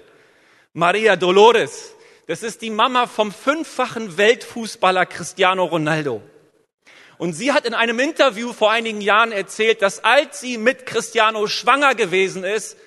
Maria 0.73 1.15
Dolores, 1.15 1.95
das 2.27 2.43
ist 2.43 2.61
die 2.61 2.69
Mama 2.69 3.07
vom 3.07 3.31
fünffachen 3.31 4.17
Weltfußballer 4.17 5.07
Cristiano 5.07 5.65
Ronaldo. 5.65 6.21
Und 7.17 7.33
sie 7.33 7.51
hat 7.51 7.65
in 7.65 7.73
einem 7.73 7.99
Interview 7.99 8.53
vor 8.53 8.71
einigen 8.71 9.01
Jahren 9.01 9.31
erzählt, 9.31 9.81
dass 9.81 10.03
als 10.03 10.39
sie 10.39 10.57
mit 10.57 10.85
Cristiano 10.85 11.47
schwanger 11.47 11.95
gewesen 11.95 12.43
ist, 12.43 12.77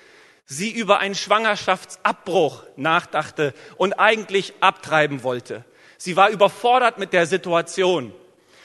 sie 0.45 0.71
über 0.71 0.99
einen 0.99 1.13
Schwangerschaftsabbruch 1.13 2.63
nachdachte 2.75 3.53
und 3.77 3.93
eigentlich 3.93 4.53
abtreiben 4.59 5.23
wollte. 5.23 5.65
Sie 5.97 6.15
war 6.15 6.29
überfordert 6.29 6.97
mit 6.97 7.13
der 7.13 7.27
Situation. 7.27 8.13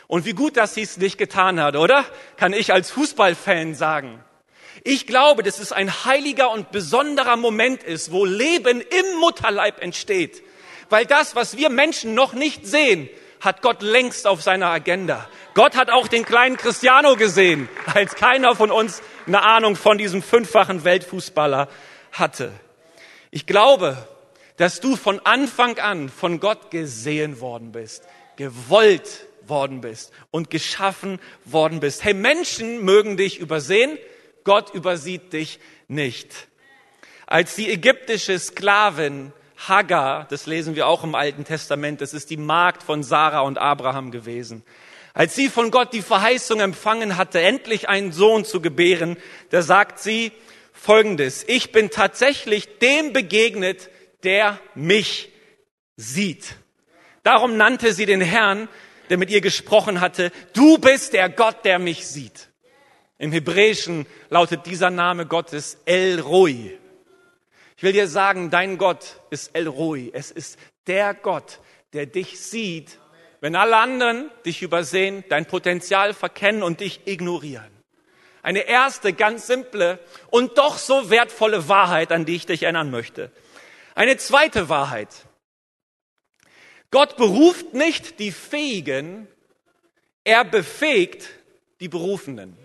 Und 0.09 0.25
wie 0.25 0.33
gut, 0.33 0.57
dass 0.57 0.75
sie 0.75 0.83
es 0.83 0.97
nicht 0.97 1.19
getan 1.19 1.61
hat, 1.61 1.77
oder? 1.77 2.05
Kann 2.37 2.55
ich 2.55 2.73
als 2.73 2.91
Fußballfan 2.91 3.75
sagen. 3.75 4.25
Ich 4.83 5.07
glaube, 5.07 5.43
dass 5.43 5.59
es 5.59 5.71
ein 5.71 6.05
heiliger 6.07 6.51
und 6.51 6.73
besonderer 6.73 7.37
Moment 7.37 7.83
ist, 7.83 8.11
wo 8.11 8.25
Leben 8.25 8.81
im 8.81 9.21
Mutterleib 9.21 9.83
entsteht. 9.83 10.43
Weil 10.89 11.05
das, 11.05 11.37
was 11.37 11.59
wir 11.59 11.69
Menschen 11.69 12.15
noch 12.15 12.33
nicht 12.33 12.67
sehen, 12.67 13.11
hat 13.41 13.61
Gott 13.61 13.83
längst 13.83 14.27
auf 14.27 14.43
seiner 14.43 14.69
Agenda. 14.69 15.29
Gott 15.53 15.77
hat 15.77 15.91
auch 15.91 16.09
den 16.09 16.25
kleinen 16.25 16.57
Cristiano 16.57 17.17
gesehen, 17.17 17.69
als 17.95 18.15
keiner 18.15 18.57
von 18.57 18.71
uns 18.71 19.03
eine 19.27 19.43
Ahnung 19.43 19.77
von 19.77 19.99
diesem 19.99 20.23
fünffachen 20.23 20.85
Weltfußballer 20.85 21.69
hatte. 22.13 22.51
Ich 23.31 23.47
glaube, 23.47 24.09
dass 24.57 24.81
du 24.81 24.97
von 24.97 25.21
Anfang 25.25 25.79
an 25.79 26.09
von 26.09 26.41
Gott 26.41 26.71
gesehen 26.71 27.41
worden 27.41 27.73
bist, 27.73 28.05
gewollt 28.37 29.27
worden 29.49 29.81
bist 29.81 30.13
und 30.31 30.51
geschaffen 30.51 31.21
worden 31.45 31.81
bist. 31.81 32.05
Hey, 32.05 32.15
Menschen 32.15 32.85
mögen 32.85 33.17
dich 33.17 33.39
übersehen, 33.39 33.99
Gott 34.45 34.75
übersieht 34.75 35.33
dich 35.33 35.61
nicht. 35.89 36.49
Als 37.27 37.55
die 37.55 37.71
ägyptische 37.71 38.39
Sklavin 38.39 39.33
Hagar, 39.67 40.27
das 40.31 40.47
lesen 40.47 40.77
wir 40.77 40.87
auch 40.87 41.03
im 41.03 41.15
Alten 41.15 41.45
Testament, 41.45 42.01
das 42.01 42.15
ist 42.15 42.31
die 42.31 42.37
Magd 42.37 42.83
von 42.83 43.03
Sarah 43.03 43.41
und 43.41 43.59
Abraham 43.59 44.11
gewesen. 44.11 44.63
Als 45.15 45.35
sie 45.35 45.49
von 45.49 45.71
Gott 45.71 45.93
die 45.93 46.03
Verheißung 46.03 46.61
empfangen 46.61 47.17
hatte, 47.17 47.41
endlich 47.41 47.89
einen 47.89 48.13
Sohn 48.13 48.45
zu 48.45 48.61
gebären, 48.61 49.17
da 49.51 49.63
sagt 49.63 49.99
sie 49.99 50.33
Folgendes, 50.73 51.45
ich 51.49 51.73
bin 51.73 51.91
tatsächlich 51.91 52.79
dem 52.79 53.13
begegnet, 53.13 53.91
der 54.23 54.61
mich 54.77 55.31
sieht. 55.97 56.55
Darum 57.25 57.57
nannte 57.57 57.93
sie 57.93 58.07
den 58.07 58.21
Herrn 58.21 58.69
der 59.11 59.19
mit 59.19 59.31
ihr 59.31 59.41
gesprochen 59.41 60.01
hatte, 60.01 60.33
du 60.53 60.79
bist 60.79 61.13
der 61.13 61.29
Gott, 61.29 61.65
der 61.65 61.79
mich 61.79 62.07
sieht. 62.07 62.49
Im 63.19 63.33
Hebräischen 63.33 64.07
lautet 64.31 64.67
dieser 64.67 64.91
Name 64.91 65.27
Gottes 65.27 65.79
El 65.85 66.21
Roi. 66.21 66.79
Ich 67.77 67.83
will 67.83 67.93
dir 67.93 68.09
sagen, 68.09 68.51
dein 68.51 68.79
Gott 68.79 69.21
ist 69.31 69.55
El 69.55 69.69
Roi. 69.69 70.11
Es 70.13 70.31
ist 70.31 70.59
der 70.87 71.15
Gott, 71.15 71.61
der 71.93 72.07
dich 72.07 72.41
sieht, 72.41 72.99
wenn 73.41 73.55
alle 73.55 73.77
anderen 73.77 74.31
dich 74.45 74.63
übersehen, 74.63 75.25
dein 75.29 75.47
Potenzial 75.47 76.15
verkennen 76.15 76.63
und 76.63 76.81
dich 76.81 77.07
ignorieren. 77.07 77.71
Eine 78.43 78.61
erste, 78.61 79.13
ganz 79.13 79.47
simple 79.47 79.99
und 80.31 80.59
doch 80.59 80.79
so 80.79 81.11
wertvolle 81.11 81.69
Wahrheit, 81.69 82.13
an 82.13 82.25
die 82.25 82.37
ich 82.37 82.47
dich 82.47 82.63
erinnern 82.63 82.91
möchte. 82.91 83.31
Eine 83.95 84.17
zweite 84.17 84.69
Wahrheit. 84.69 85.09
Gott 86.91 87.17
beruft 87.17 87.75
nicht 87.75 88.19
die 88.19 88.33
Fähigen, 88.33 89.29
er 90.25 90.45
befähigt 90.45 91.29
die 91.81 91.89
Berufenen. 91.89 92.57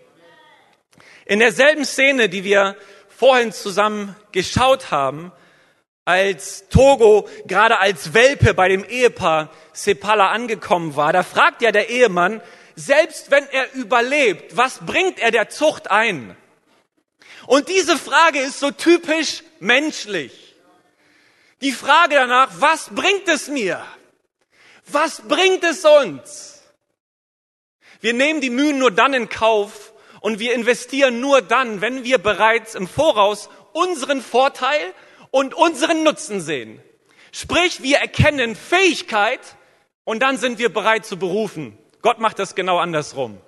In 1.25 1.39
derselben 1.39 1.85
Szene, 1.85 2.29
die 2.29 2.43
wir 2.43 2.75
vorhin 3.09 3.51
zusammen 3.51 4.15
geschaut 4.31 4.91
haben, 4.91 5.31
als 6.05 6.67
Togo 6.69 7.29
gerade 7.45 7.79
als 7.79 8.13
Welpe 8.13 8.53
bei 8.53 8.67
dem 8.67 8.83
Ehepaar 8.83 9.49
Sepala 9.71 10.29
angekommen 10.29 10.95
war, 10.95 11.13
da 11.13 11.23
fragt 11.23 11.61
ja 11.61 11.71
der 11.71 11.89
Ehemann, 11.89 12.41
selbst 12.75 13.31
wenn 13.31 13.47
er 13.49 13.73
überlebt, 13.73 14.57
was 14.57 14.79
bringt 14.85 15.19
er 15.19 15.31
der 15.31 15.49
Zucht 15.49 15.91
ein? 15.91 16.35
Und 17.45 17.69
diese 17.69 17.97
Frage 17.97 18.39
ist 18.39 18.59
so 18.59 18.71
typisch 18.71 19.43
menschlich. 19.59 20.55
Die 21.61 21.71
Frage 21.71 22.15
danach, 22.15 22.49
was 22.59 22.89
bringt 22.93 23.27
es 23.27 23.47
mir? 23.47 23.85
Was 24.87 25.21
bringt 25.27 25.63
es 25.63 25.85
uns? 25.85 26.61
Wir 28.01 28.13
nehmen 28.13 28.41
die 28.41 28.49
Mühen 28.49 28.79
nur 28.79 28.91
dann 28.91 29.13
in 29.13 29.29
Kauf 29.29 29.93
und 30.19 30.39
wir 30.39 30.53
investieren 30.53 31.19
nur 31.19 31.41
dann, 31.41 31.81
wenn 31.81 32.03
wir 32.03 32.17
bereits 32.17 32.75
im 32.75 32.87
Voraus 32.87 33.49
unseren 33.71 34.21
Vorteil 34.21 34.93
und 35.31 35.53
unseren 35.53 36.03
Nutzen 36.03 36.41
sehen. 36.41 36.81
Sprich, 37.31 37.81
wir 37.81 37.97
erkennen 37.97 38.55
Fähigkeit 38.55 39.39
und 40.03 40.21
dann 40.21 40.37
sind 40.37 40.59
wir 40.59 40.71
bereit 40.71 41.05
zu 41.05 41.17
berufen. 41.17 41.77
Gott 42.01 42.19
macht 42.19 42.39
das 42.39 42.55
genau 42.55 42.77
andersrum. 42.77 43.39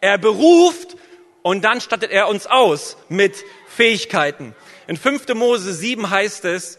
Er 0.00 0.18
beruft 0.18 0.96
und 1.42 1.62
dann 1.62 1.80
stattet 1.80 2.10
er 2.10 2.28
uns 2.28 2.46
aus 2.46 2.96
mit 3.08 3.44
Fähigkeiten. 3.68 4.54
In 4.86 4.96
5. 4.96 5.28
Mose 5.34 5.72
7 5.72 6.10
heißt 6.10 6.44
es 6.44 6.78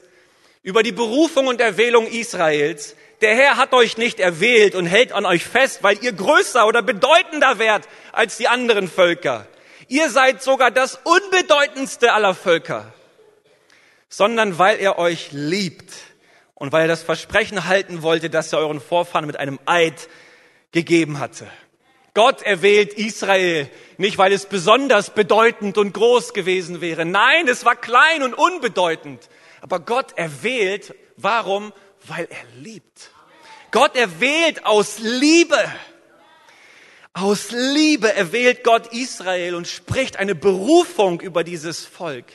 über 0.62 0.84
die 0.84 0.92
Berufung 0.92 1.48
und 1.48 1.60
Erwählung 1.62 2.08
Israels, 2.08 2.96
der 3.24 3.36
Herr 3.36 3.58
hat 3.58 3.74
euch 3.74 3.98
nicht 3.98 4.20
erwählt 4.20 4.76
und 4.76 4.86
hält 4.86 5.12
an 5.12 5.26
euch 5.26 5.44
fest, 5.44 5.80
weil 5.82 5.98
ihr 6.04 6.14
größer 6.14 6.68
oder 6.68 6.84
bedeutender 6.84 7.58
wärt 7.58 7.88
als 8.12 8.38
die 8.38 8.48
anderen 8.48 8.88
Völker. 8.88 9.48
Ihr 9.88 10.10
seid 10.12 10.44
sogar 10.44 10.70
das 10.70 11.00
unbedeutendste 11.04 12.14
aller 12.14 12.36
Völker 12.36 12.94
sondern 14.14 14.60
weil 14.60 14.80
er 14.80 15.00
euch 15.00 15.30
liebt 15.32 15.92
und 16.54 16.72
weil 16.72 16.84
er 16.84 16.88
das 16.88 17.02
Versprechen 17.02 17.66
halten 17.66 18.04
wollte, 18.04 18.30
das 18.30 18.54
er 18.54 18.60
euren 18.60 18.80
Vorfahren 18.80 19.26
mit 19.26 19.38
einem 19.38 19.60
Eid 19.66 20.08
gegeben 20.72 21.18
hatte. 21.18 21.48
Gott 22.14 22.44
erwählt 22.44 22.94
Israel 22.94 23.68
nicht, 23.98 24.20
weil 24.20 24.32
es 24.32 24.46
besonders 24.46 25.10
bedeutend 25.10 25.80
und 25.80 25.96
groß 25.96 26.36
gewesen 26.36 26.80
wäre. 26.80 27.06
Nein, 27.06 27.48
es 27.48 27.66
war 27.66 27.76
klein 27.76 28.22
und 28.22 28.36
unbedeutend. 28.36 29.30
Aber 29.62 29.80
Gott 29.80 30.16
erwählt, 30.16 30.94
warum? 31.18 31.74
Weil 32.08 32.28
er 32.30 32.62
liebt. 32.62 33.10
Gott 33.74 33.96
erwählt 33.96 34.68
aus 34.68 35.00
Liebe. 35.00 35.58
Aus 37.12 37.50
Liebe 37.50 38.14
erwählt 38.14 38.64
Gott 38.64 38.94
Israel 38.94 39.56
und 39.56 39.68
spricht 39.68 40.18
eine 40.18 40.36
Berufung 40.36 41.20
über 41.22 41.44
dieses 41.44 41.84
Volk. 41.84 42.26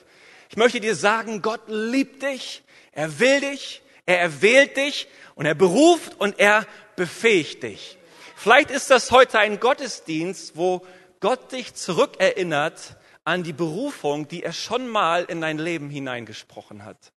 Ich 0.50 0.57
möchte 0.57 0.80
dir 0.80 0.97
sagen, 0.97 1.40
Gott 1.40 1.61
liebt 1.68 2.25
dich, 2.25 2.64
er 2.90 3.21
will 3.21 3.40
dich, 3.40 3.83
er 4.04 4.18
erwählt 4.18 4.76
dich 4.76 5.07
und 5.37 5.47
er 5.47 5.54
beruft 5.54 6.21
und 6.21 6.40
er 6.40 6.66
befähigt 6.97 7.62
dich. 7.62 7.99
Vielleicht 8.35 8.73
ist 8.73 8.90
das 8.90 9.12
heute 9.12 9.38
ein 9.38 9.61
Gottesdienst, 9.61 10.57
wo 10.57 10.85
Gott 11.21 11.52
dich 11.52 11.73
zurückerinnert 11.73 12.97
an 13.23 13.45
die 13.45 13.52
Berufung, 13.52 14.26
die 14.26 14.42
er 14.42 14.52
schon 14.52 14.88
mal 14.88 15.25
in 15.26 15.40
dein 15.40 15.59
Leben 15.59 15.88
hineingesprochen 15.88 16.85
hat. 16.85 17.12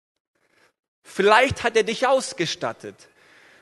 Vielleicht 1.03 1.63
hat 1.63 1.77
er 1.77 1.83
dich 1.83 2.05
ausgestattet 2.05 3.07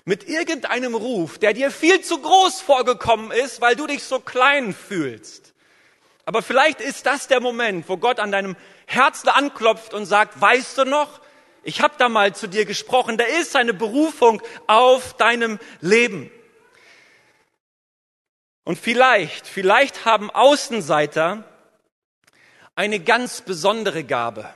mit 0.07 0.29
irgendeinem 0.29 0.95
Ruf, 0.95 1.37
der 1.37 1.51
dir 1.51 1.69
viel 1.69 1.99
zu 1.99 2.19
groß 2.21 2.61
vorgekommen 2.61 3.31
ist, 3.31 3.59
weil 3.59 3.75
du 3.75 3.87
dich 3.87 4.05
so 4.05 4.21
klein 4.21 4.73
fühlst. 4.73 5.53
Aber 6.23 6.41
vielleicht 6.41 6.79
ist 6.79 7.05
das 7.05 7.27
der 7.27 7.41
Moment, 7.41 7.89
wo 7.89 7.97
Gott 7.97 8.21
an 8.21 8.31
deinem 8.31 8.55
Herzen 8.85 9.27
anklopft 9.27 9.93
und 9.93 10.05
sagt, 10.05 10.39
weißt 10.39 10.77
du 10.77 10.85
noch, 10.85 11.19
ich 11.61 11.81
habe 11.81 11.95
da 11.97 12.07
mal 12.07 12.33
zu 12.33 12.47
dir 12.47 12.63
gesprochen, 12.63 13.17
da 13.17 13.25
ist 13.25 13.57
eine 13.57 13.73
Berufung 13.73 14.41
auf 14.65 15.13
deinem 15.17 15.59
Leben. 15.81 16.31
Und 18.63 18.79
vielleicht, 18.79 19.45
vielleicht 19.45 20.05
haben 20.05 20.31
Außenseiter 20.31 21.43
eine 22.75 23.01
ganz 23.01 23.41
besondere 23.41 24.05
Gabe, 24.05 24.53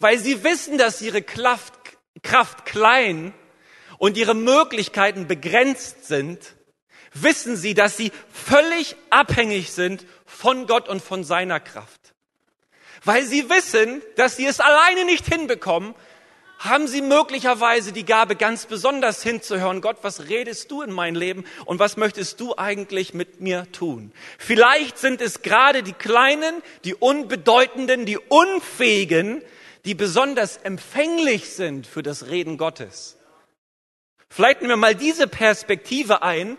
weil 0.00 0.18
sie 0.18 0.44
wissen, 0.44 0.76
dass 0.76 1.00
ihre 1.00 1.22
Kraft, 1.22 1.72
Kraft 2.22 2.66
klein 2.66 3.32
und 4.02 4.16
ihre 4.16 4.34
Möglichkeiten 4.34 5.28
begrenzt 5.28 6.08
sind, 6.08 6.56
wissen 7.14 7.56
sie, 7.56 7.72
dass 7.72 7.96
sie 7.96 8.10
völlig 8.32 8.96
abhängig 9.10 9.70
sind 9.70 10.04
von 10.26 10.66
Gott 10.66 10.88
und 10.88 11.00
von 11.00 11.22
seiner 11.22 11.60
Kraft. 11.60 12.12
Weil 13.04 13.24
sie 13.24 13.48
wissen, 13.48 14.02
dass 14.16 14.36
sie 14.36 14.46
es 14.46 14.58
alleine 14.58 15.04
nicht 15.04 15.24
hinbekommen, 15.26 15.94
haben 16.58 16.88
sie 16.88 17.00
möglicherweise 17.00 17.92
die 17.92 18.04
Gabe, 18.04 18.34
ganz 18.34 18.66
besonders 18.66 19.22
hinzuhören. 19.22 19.80
Gott, 19.80 19.98
was 20.02 20.28
redest 20.28 20.72
du 20.72 20.82
in 20.82 20.90
mein 20.90 21.14
Leben 21.14 21.44
und 21.64 21.78
was 21.78 21.96
möchtest 21.96 22.40
du 22.40 22.56
eigentlich 22.56 23.14
mit 23.14 23.40
mir 23.40 23.70
tun? 23.70 24.10
Vielleicht 24.36 24.98
sind 24.98 25.20
es 25.20 25.42
gerade 25.42 25.84
die 25.84 25.92
Kleinen, 25.92 26.60
die 26.82 26.96
Unbedeutenden, 26.96 28.04
die 28.04 28.18
Unfähigen, 28.18 29.42
die 29.84 29.94
besonders 29.94 30.56
empfänglich 30.56 31.50
sind 31.50 31.86
für 31.86 32.02
das 32.02 32.26
Reden 32.26 32.58
Gottes. 32.58 33.16
Vielleicht 34.34 34.62
nehmen 34.62 34.70
wir 34.70 34.76
mal 34.78 34.94
diese 34.94 35.26
Perspektive 35.26 36.22
ein, 36.22 36.56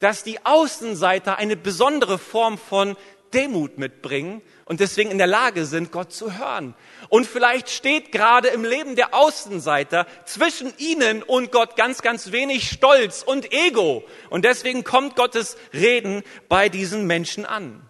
dass 0.00 0.22
die 0.22 0.44
Außenseiter 0.44 1.38
eine 1.38 1.56
besondere 1.56 2.18
Form 2.18 2.58
von 2.58 2.94
Demut 3.32 3.78
mitbringen 3.78 4.42
und 4.66 4.80
deswegen 4.80 5.10
in 5.10 5.16
der 5.16 5.26
Lage 5.26 5.64
sind, 5.64 5.92
Gott 5.92 6.12
zu 6.12 6.36
hören. 6.38 6.74
Und 7.08 7.26
vielleicht 7.26 7.70
steht 7.70 8.12
gerade 8.12 8.48
im 8.48 8.64
Leben 8.64 8.96
der 8.96 9.14
Außenseiter 9.14 10.06
zwischen 10.26 10.74
ihnen 10.76 11.22
und 11.22 11.52
Gott 11.52 11.74
ganz, 11.74 12.02
ganz 12.02 12.32
wenig 12.32 12.70
Stolz 12.70 13.22
und 13.22 13.50
Ego. 13.50 14.04
Und 14.28 14.44
deswegen 14.44 14.84
kommt 14.84 15.16
Gottes 15.16 15.56
Reden 15.72 16.22
bei 16.50 16.68
diesen 16.68 17.06
Menschen 17.06 17.46
an. 17.46 17.88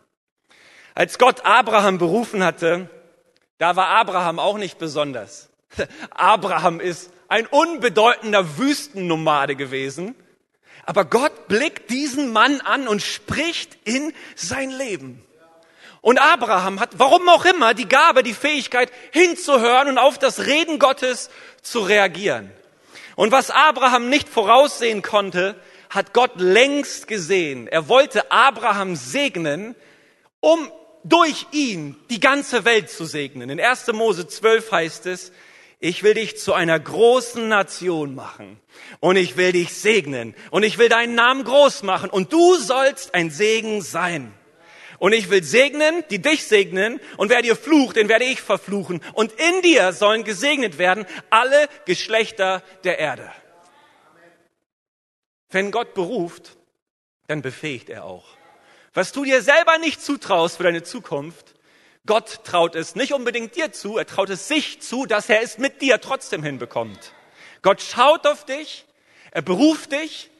Als 0.94 1.18
Gott 1.18 1.44
Abraham 1.44 1.98
berufen 1.98 2.44
hatte, 2.44 2.88
da 3.58 3.74
war 3.74 3.88
Abraham 3.88 4.38
auch 4.38 4.56
nicht 4.56 4.78
besonders. 4.78 5.50
Abraham 6.10 6.78
ist 6.78 7.10
ein 7.28 7.46
unbedeutender 7.46 8.58
Wüstennomade 8.58 9.56
gewesen. 9.56 10.14
Aber 10.84 11.04
Gott 11.04 11.48
blickt 11.48 11.90
diesen 11.90 12.32
Mann 12.32 12.60
an 12.60 12.86
und 12.86 13.02
spricht 13.02 13.76
in 13.84 14.12
sein 14.36 14.70
Leben. 14.70 15.22
Und 16.00 16.20
Abraham 16.20 16.78
hat, 16.78 16.90
warum 16.98 17.28
auch 17.28 17.44
immer, 17.44 17.74
die 17.74 17.88
Gabe, 17.88 18.22
die 18.22 18.34
Fähigkeit 18.34 18.92
hinzuhören 19.10 19.88
und 19.88 19.98
auf 19.98 20.18
das 20.18 20.46
Reden 20.46 20.78
Gottes 20.78 21.30
zu 21.62 21.80
reagieren. 21.80 22.52
Und 23.16 23.32
was 23.32 23.50
Abraham 23.50 24.08
nicht 24.08 24.28
voraussehen 24.28 25.02
konnte, 25.02 25.56
hat 25.90 26.12
Gott 26.12 26.40
längst 26.40 27.08
gesehen. 27.08 27.66
Er 27.66 27.88
wollte 27.88 28.30
Abraham 28.30 28.94
segnen, 28.94 29.74
um 30.38 30.70
durch 31.02 31.46
ihn 31.50 31.96
die 32.10 32.20
ganze 32.20 32.64
Welt 32.64 32.90
zu 32.90 33.04
segnen. 33.04 33.50
In 33.50 33.60
1. 33.60 33.88
Mose 33.92 34.28
12 34.28 34.70
heißt 34.70 35.06
es, 35.06 35.32
ich 35.78 36.02
will 36.02 36.14
dich 36.14 36.38
zu 36.38 36.54
einer 36.54 36.78
großen 36.78 37.48
Nation 37.48 38.14
machen 38.14 38.60
und 39.00 39.16
ich 39.16 39.36
will 39.36 39.52
dich 39.52 39.74
segnen 39.74 40.34
und 40.50 40.62
ich 40.62 40.78
will 40.78 40.88
deinen 40.88 41.14
Namen 41.14 41.44
groß 41.44 41.82
machen 41.82 42.10
und 42.10 42.32
du 42.32 42.56
sollst 42.56 43.14
ein 43.14 43.30
Segen 43.30 43.82
sein. 43.82 44.32
Und 44.98 45.12
ich 45.12 45.28
will 45.28 45.42
segnen, 45.42 46.04
die 46.08 46.22
dich 46.22 46.46
segnen, 46.46 47.00
und 47.18 47.28
wer 47.28 47.42
dir 47.42 47.54
flucht, 47.54 47.96
den 47.96 48.08
werde 48.08 48.24
ich 48.24 48.40
verfluchen. 48.40 49.02
Und 49.12 49.32
in 49.32 49.60
dir 49.60 49.92
sollen 49.92 50.24
gesegnet 50.24 50.78
werden 50.78 51.04
alle 51.28 51.68
Geschlechter 51.84 52.62
der 52.82 52.98
Erde. 52.98 53.30
Wenn 55.50 55.70
Gott 55.70 55.92
beruft, 55.92 56.56
dann 57.26 57.42
befähigt 57.42 57.90
er 57.90 58.04
auch. 58.04 58.24
Was 58.94 59.12
du 59.12 59.24
dir 59.24 59.42
selber 59.42 59.76
nicht 59.76 60.00
zutraust 60.00 60.56
für 60.56 60.62
deine 60.62 60.82
Zukunft, 60.82 61.55
Gott 62.06 62.44
traut 62.44 62.74
es 62.76 62.94
nicht 62.94 63.12
unbedingt 63.12 63.56
dir 63.56 63.72
zu, 63.72 63.98
er 63.98 64.06
traut 64.06 64.30
es 64.30 64.48
sich 64.48 64.80
zu, 64.80 65.06
dass 65.06 65.28
er 65.28 65.42
es 65.42 65.58
mit 65.58 65.82
dir 65.82 66.00
trotzdem 66.00 66.42
hinbekommt. 66.42 67.12
Gott 67.62 67.82
schaut 67.82 68.26
auf 68.26 68.44
dich, 68.44 68.84
er 69.32 69.42
beruft 69.42 69.92
dich 69.92 70.30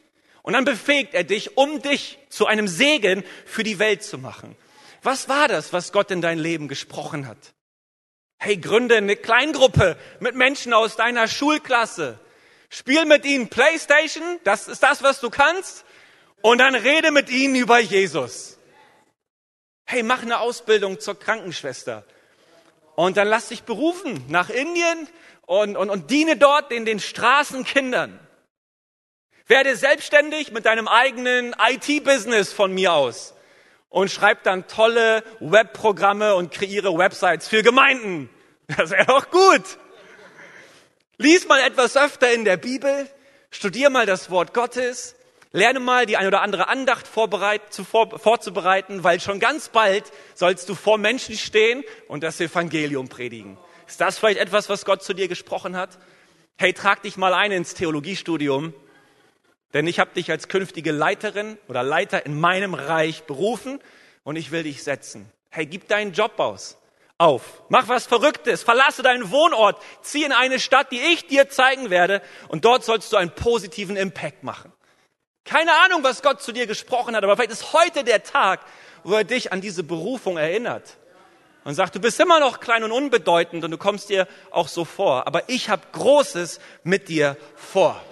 und 0.43 0.53
dann 0.53 0.65
befähigt 0.65 1.13
er 1.13 1.25
dich, 1.25 1.57
um 1.57 1.81
dich 1.81 2.17
zu 2.29 2.45
einem 2.45 2.67
Segen 2.67 3.23
für 3.45 3.63
die 3.63 3.79
Welt 3.79 4.01
zu 4.01 4.17
machen. 4.17 4.55
Was 5.03 5.29
war 5.29 5.47
das, 5.47 5.73
was 5.73 5.91
Gott 5.91 6.09
in 6.09 6.21
dein 6.21 6.39
Leben 6.39 6.67
gesprochen 6.67 7.27
hat? 7.27 7.53
Hey, 8.39 8.57
gründe 8.57 8.95
eine 8.97 9.15
Kleingruppe 9.15 9.97
mit 10.19 10.35
Menschen 10.35 10.73
aus 10.73 10.95
deiner 10.95 11.27
Schulklasse. 11.27 12.19
Spiel 12.69 13.05
mit 13.05 13.25
ihnen 13.25 13.49
Playstation, 13.49 14.39
das 14.43 14.67
ist 14.67 14.83
das, 14.83 15.03
was 15.03 15.19
du 15.19 15.29
kannst. 15.29 15.85
Und 16.41 16.59
dann 16.59 16.75
rede 16.75 17.11
mit 17.11 17.29
ihnen 17.29 17.55
über 17.55 17.79
Jesus. 17.79 18.56
Hey, 19.89 20.03
mach 20.03 20.21
eine 20.21 20.41
Ausbildung 20.41 20.99
zur 20.99 21.17
Krankenschwester. 21.17 22.03
Und 22.95 23.15
dann 23.15 23.29
lass 23.29 23.47
dich 23.47 23.63
berufen 23.63 24.21
nach 24.27 24.49
Indien 24.49 25.07
und, 25.45 25.77
und, 25.77 25.89
und 25.89 26.11
diene 26.11 26.35
dort 26.35 26.71
den, 26.71 26.83
den 26.83 26.99
Straßenkindern. 26.99 28.19
Werde 29.45 29.77
selbstständig 29.77 30.51
mit 30.51 30.65
deinem 30.65 30.89
eigenen 30.89 31.55
IT-Business 31.69 32.51
von 32.51 32.73
mir 32.73 32.91
aus 32.91 33.33
und 33.87 34.11
schreib 34.11 34.43
dann 34.43 34.67
tolle 34.67 35.23
Webprogramme 35.39 36.35
und 36.35 36.51
kreiere 36.51 36.97
Websites 36.97 37.47
für 37.47 37.63
Gemeinden. 37.63 38.29
Das 38.75 38.89
wäre 38.89 39.05
doch 39.05 39.31
gut. 39.31 39.63
Lies 41.17 41.47
mal 41.47 41.61
etwas 41.61 41.95
öfter 41.95 42.33
in 42.33 42.43
der 42.43 42.57
Bibel, 42.57 43.09
studier 43.49 43.89
mal 43.89 44.05
das 44.05 44.29
Wort 44.29 44.53
Gottes, 44.53 45.15
lerne 45.51 45.79
mal 45.79 46.05
die 46.05 46.17
ein 46.17 46.27
oder 46.27 46.41
andere 46.41 46.67
Andacht 46.67 47.07
vorzubereiten, 47.07 49.03
weil 49.03 49.19
schon 49.19 49.39
ganz 49.39 49.69
bald 49.69 50.05
sollst 50.35 50.69
du 50.69 50.75
vor 50.75 50.97
Menschen 50.97 51.35
stehen 51.35 51.83
und 52.07 52.23
das 52.23 52.39
Evangelium 52.39 53.09
predigen. 53.09 53.57
Ist 53.87 54.01
das 54.01 54.17
vielleicht 54.17 54.39
etwas, 54.39 54.69
was 54.69 54.85
Gott 54.85 55.03
zu 55.03 55.13
dir 55.13 55.27
gesprochen 55.27 55.75
hat? 55.75 55.97
Hey, 56.57 56.73
trag 56.73 57.03
dich 57.03 57.17
mal 57.17 57.33
ein 57.33 57.51
ins 57.51 57.73
Theologiestudium, 57.75 58.73
denn 59.73 59.87
ich 59.87 59.99
habe 59.99 60.13
dich 60.13 60.31
als 60.31 60.47
künftige 60.47 60.91
Leiterin 60.91 61.57
oder 61.67 61.83
Leiter 61.83 62.25
in 62.25 62.39
meinem 62.39 62.73
Reich 62.73 63.23
berufen 63.23 63.79
und 64.23 64.35
ich 64.35 64.51
will 64.51 64.63
dich 64.63 64.83
setzen. 64.83 65.31
Hey, 65.49 65.65
gib 65.65 65.87
deinen 65.87 66.13
Job 66.13 66.39
aus. 66.39 66.77
Auf. 67.19 67.63
Mach 67.69 67.87
was 67.87 68.05
Verrücktes. 68.05 68.61
Verlasse 68.61 69.01
deinen 69.01 69.31
Wohnort. 69.31 69.81
Zieh 70.01 70.23
in 70.23 70.31
eine 70.31 70.59
Stadt, 70.59 70.91
die 70.91 70.99
ich 70.99 71.25
dir 71.25 71.49
zeigen 71.49 71.89
werde. 71.89 72.21
Und 72.47 72.63
dort 72.63 72.83
sollst 72.83 73.11
du 73.11 73.17
einen 73.17 73.33
positiven 73.33 73.95
Impact 73.95 74.43
machen. 74.43 74.71
Keine 75.47 75.71
Ahnung, 75.85 76.03
was 76.03 76.21
Gott 76.21 76.41
zu 76.41 76.51
dir 76.51 76.67
gesprochen 76.67 77.15
hat, 77.15 77.23
aber 77.23 77.37
vielleicht 77.37 77.51
ist 77.51 77.71
heute 77.71 78.03
der 78.03 78.21
Tag, 78.21 78.59
wo 79.03 79.13
er 79.13 79.23
dich 79.23 79.53
an 79.53 79.61
diese 79.61 79.81
Berufung 79.81 80.37
erinnert 80.37 80.97
und 81.63 81.73
sagt, 81.73 81.95
du 81.95 82.01
bist 82.01 82.19
immer 82.19 82.41
noch 82.41 82.59
klein 82.59 82.83
und 82.83 82.91
unbedeutend 82.91 83.63
und 83.63 83.71
du 83.71 83.77
kommst 83.77 84.09
dir 84.09 84.27
auch 84.51 84.67
so 84.67 84.83
vor, 84.83 85.25
aber 85.25 85.47
ich 85.47 85.69
habe 85.69 85.83
Großes 85.93 86.59
mit 86.83 87.07
dir 87.07 87.37
vor. 87.55 88.03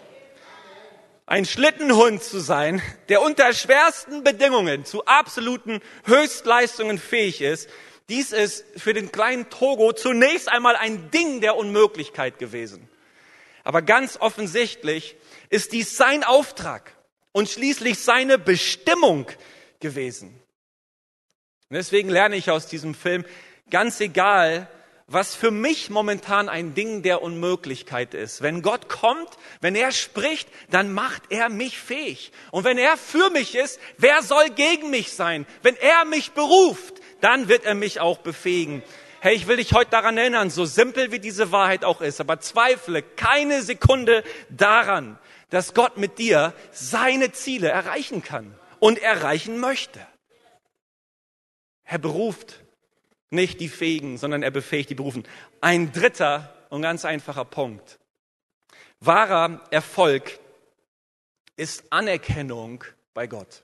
Ein 1.25 1.43
Schlittenhund 1.43 2.23
zu 2.23 2.39
sein, 2.39 2.81
der 3.09 3.21
unter 3.21 3.51
schwersten 3.51 4.23
Bedingungen 4.23 4.85
zu 4.85 5.05
absoluten 5.05 5.81
Höchstleistungen 6.05 6.97
fähig 6.97 7.41
ist, 7.41 7.69
dies 8.07 8.31
ist 8.31 8.63
für 8.77 8.93
den 8.93 9.11
kleinen 9.11 9.49
Togo 9.49 9.91
zunächst 9.91 10.47
einmal 10.47 10.77
ein 10.77 11.11
Ding 11.11 11.41
der 11.41 11.57
Unmöglichkeit 11.57 12.39
gewesen. 12.39 12.87
Aber 13.65 13.81
ganz 13.81 14.15
offensichtlich 14.21 15.17
ist 15.49 15.73
dies 15.73 15.97
sein 15.97 16.23
Auftrag 16.23 16.94
und 17.35 17.49
schließlich 17.49 17.99
seine 17.99 18.37
Bestimmung 18.39 19.27
gewesen. 19.81 20.29
Und 21.69 21.75
deswegen 21.75 22.07
lerne 22.07 22.37
ich 22.37 22.49
aus 22.49 22.67
diesem 22.67 22.95
Film, 22.95 23.25
ganz 23.69 23.99
egal, 23.99 24.69
was 25.07 25.35
für 25.35 25.51
mich 25.51 25.89
momentan 25.89 26.47
ein 26.47 26.75
Ding 26.75 27.03
der 27.03 27.21
Unmöglichkeit 27.21 28.13
ist. 28.13 28.41
Wenn 28.41 28.61
Gott 28.61 28.87
kommt, 28.87 29.27
wenn 29.59 29.75
er 29.75 29.91
spricht, 29.91 30.47
dann 30.69 30.93
macht 30.93 31.23
er 31.29 31.49
mich 31.49 31.77
fähig. 31.77 32.31
Und 32.51 32.63
wenn 32.63 32.77
er 32.77 32.95
für 32.95 33.29
mich 33.31 33.53
ist, 33.53 33.81
wer 33.97 34.23
soll 34.23 34.51
gegen 34.51 34.89
mich 34.89 35.11
sein? 35.11 35.45
Wenn 35.61 35.75
er 35.75 36.05
mich 36.05 36.31
beruft, 36.31 37.01
dann 37.19 37.49
wird 37.49 37.65
er 37.65 37.75
mich 37.75 37.99
auch 37.99 38.19
befähigen. 38.19 38.81
Hey, 39.19 39.35
ich 39.35 39.47
will 39.47 39.57
dich 39.57 39.73
heute 39.73 39.91
daran 39.91 40.17
erinnern, 40.17 40.49
so 40.49 40.63
simpel 40.63 41.11
wie 41.11 41.19
diese 41.19 41.51
Wahrheit 41.51 41.83
auch 41.83 41.99
ist, 41.99 42.21
aber 42.21 42.39
zweifle 42.39 43.01
keine 43.01 43.61
Sekunde 43.61 44.23
daran, 44.49 45.19
dass 45.55 45.73
Gott 45.73 45.95
mit 45.95 46.19
dir 46.19 46.53
seine 46.71 47.31
Ziele 47.31 47.69
erreichen 47.69 48.21
kann 48.21 48.53
und 48.79 48.99
erreichen 48.99 49.57
möchte. 49.57 50.05
Er 51.85 51.97
beruft 51.97 52.61
nicht 53.29 53.61
die 53.61 53.69
Fähigen, 53.69 54.17
sondern 54.17 54.43
er 54.43 54.51
befähigt 54.51 54.89
die 54.89 54.95
Berufen. 54.95 55.23
Ein 55.61 55.93
dritter 55.93 56.53
und 56.69 56.81
ganz 56.81 57.05
einfacher 57.05 57.45
Punkt. 57.45 57.99
Wahrer 58.99 59.61
Erfolg 59.71 60.39
ist 61.55 61.85
Anerkennung 61.89 62.83
bei 63.13 63.27
Gott. 63.27 63.63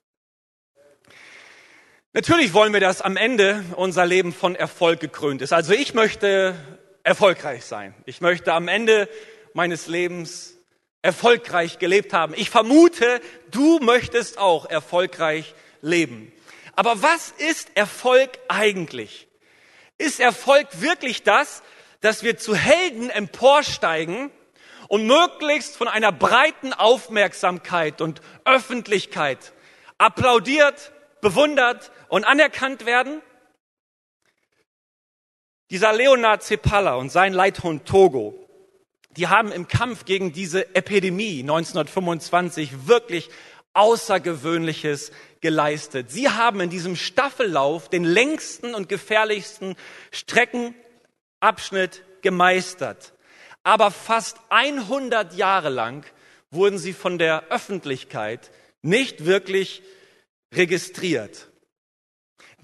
Natürlich 2.14 2.54
wollen 2.54 2.72
wir, 2.72 2.80
dass 2.80 3.02
am 3.02 3.18
Ende 3.18 3.66
unser 3.76 4.06
Leben 4.06 4.32
von 4.32 4.56
Erfolg 4.56 5.02
gekrönt 5.02 5.42
ist. 5.42 5.52
Also 5.52 5.74
ich 5.74 5.94
möchte 5.94 6.56
erfolgreich 7.04 7.66
sein. 7.66 7.94
Ich 8.06 8.22
möchte 8.22 8.54
am 8.54 8.70
Ende 8.70 9.10
meines 9.54 9.88
Lebens 9.88 10.58
erfolgreich 11.02 11.80
gelebt 11.80 12.14
haben. 12.14 12.34
Ich 12.36 12.50
vermute, 12.50 13.22
du 13.50 13.80
möchtest 13.80 14.38
auch 14.38 14.66
erfolgreich 14.66 15.56
leben. 15.82 16.32
Aber 16.76 17.02
was 17.02 17.32
ist 17.32 17.72
Erfolg 17.76 18.40
eigentlich? 18.48 19.28
Ist 19.98 20.20
Erfolg 20.20 20.68
wirklich 20.82 21.24
das, 21.24 21.64
dass 22.02 22.24
wir 22.24 22.38
zu 22.38 22.56
Helden 22.56 23.10
emporsteigen 23.10 24.32
und 24.88 25.06
möglichst 25.06 25.76
von 25.78 25.88
einer 25.88 26.12
breiten 26.12 26.74
Aufmerksamkeit 26.74 28.02
und 28.02 28.22
Öffentlichkeit 28.46 29.54
applaudiert, 29.98 30.92
bewundert 31.22 31.92
und 32.10 32.26
anerkannt 32.26 32.86
werden? 32.86 33.22
Dieser 35.70 35.94
Leonard 35.94 36.44
Cepala 36.44 36.96
und 36.96 37.10
sein 37.10 37.34
Leithund 37.34 37.86
Togo, 37.86 38.41
die 39.18 39.28
haben 39.28 39.52
im 39.52 39.68
Kampf 39.68 40.06
gegen 40.06 40.32
diese 40.32 40.76
Epidemie 40.76 41.42
1925 41.42 42.88
wirklich 42.88 43.30
Außergewöhnliches 43.74 45.12
geleistet. 45.40 46.12
Sie 46.12 46.30
haben 46.30 46.60
in 46.60 46.70
diesem 46.70 46.96
Staffellauf 46.96 47.90
den 47.90 48.04
längsten 48.04 48.76
und 48.76 48.90
gefährlichsten 48.90 49.76
Streckenabschnitt 50.12 52.04
gemeistert. 52.22 53.14
Aber 53.64 53.92
fast 53.92 54.38
100 54.50 55.36
Jahre 55.36 55.70
lang 55.70 56.06
wurden 56.50 56.78
sie 56.78 56.94
von 56.94 57.18
der 57.18 57.48
Öffentlichkeit 57.50 58.52
nicht 58.82 59.26
wirklich 59.26 59.84
registriert. 60.54 61.48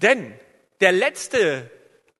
Denn 0.02 0.34
der 0.80 0.92
letzte 0.92 1.70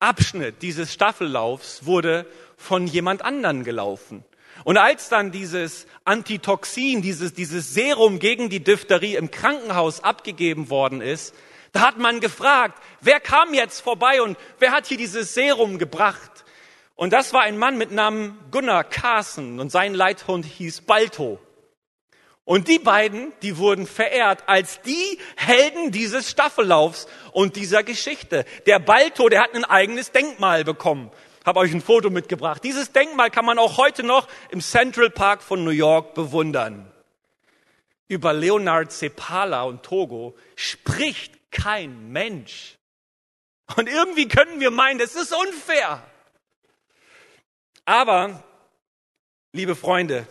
Abschnitt 0.01 0.63
dieses 0.63 0.93
Staffellaufs 0.93 1.85
wurde 1.85 2.27
von 2.57 2.87
jemand 2.87 3.23
anderen 3.23 3.65
gelaufen. 3.65 4.25
Und 4.65 4.77
als 4.77 5.09
dann 5.09 5.31
dieses 5.31 5.87
Antitoxin, 6.05 7.03
dieses, 7.03 7.33
dieses 7.33 7.75
Serum 7.75 8.19
gegen 8.19 8.49
die 8.49 8.63
Diphtherie 8.63 9.17
im 9.17 9.31
Krankenhaus 9.31 10.03
abgegeben 10.03 10.71
worden 10.71 11.01
ist, 11.01 11.35
da 11.73 11.81
hat 11.81 11.99
man 11.99 12.21
gefragt, 12.21 12.83
wer 13.01 13.21
kam 13.21 13.55
jetzt 13.55 13.81
vorbei 13.81 14.23
und 14.23 14.39
wer 14.59 14.73
hat 14.73 14.87
hier 14.87 14.97
dieses 14.97 15.35
Serum 15.35 15.79
gebracht? 15.79 16.45
Und 16.97 17.13
das 17.13 17.33
war 17.33 17.43
ein 17.43 17.59
Mann 17.59 17.79
mit 17.79 17.93
Namen 17.93 18.39
Gunnar 18.51 18.85
Carson 18.85 19.61
und 19.61 19.71
sein 19.71 19.95
Leithund 19.95 20.45
hieß 20.45 20.81
Balto. 20.81 21.39
Und 22.49 22.67
die 22.67 22.79
beiden, 22.79 23.35
die 23.43 23.59
wurden 23.59 23.87
verehrt 23.87 24.45
als 24.47 24.81
die 24.81 25.19
Helden 25.37 25.93
dieses 25.93 26.31
Staffellaufs 26.31 27.07
und 27.33 27.57
dieser 27.57 27.83
Geschichte. 27.83 28.47
Der 28.65 28.79
Balto, 28.79 29.29
der 29.29 29.43
hat 29.43 29.55
ein 29.55 29.67
eigenes 29.67 30.13
Denkmal 30.13 30.65
bekommen. 30.65 31.11
Habe 31.45 31.61
euch 31.61 31.75
ein 31.75 31.83
Foto 31.83 32.09
mitgebracht. 32.09 32.65
Dieses 32.65 32.91
Denkmal 32.93 33.31
kann 33.31 33.45
man 33.45 33.59
auch 33.59 33.77
heute 33.77 34.03
noch 34.03 34.27
im 34.49 34.63
Central 34.63 35.11
Park 35.11 35.43
von 35.43 35.63
New 35.63 35.73
York 35.73 36.15
bewundern. 36.15 36.91
Über 38.09 38.33
Leonard 38.33 38.93
Cepala 38.93 39.65
und 39.65 39.83
Togo 39.83 40.35
spricht 40.57 41.51
kein 41.51 42.13
Mensch. 42.13 42.79
Und 43.77 43.91
irgendwie 43.91 44.27
können 44.27 44.59
wir 44.59 44.71
meinen, 44.71 44.99
das 44.99 45.17
ist 45.17 45.35
unfair. 45.35 46.03
Aber, 47.85 48.43
liebe 49.53 49.77
Freunde, 49.77 50.27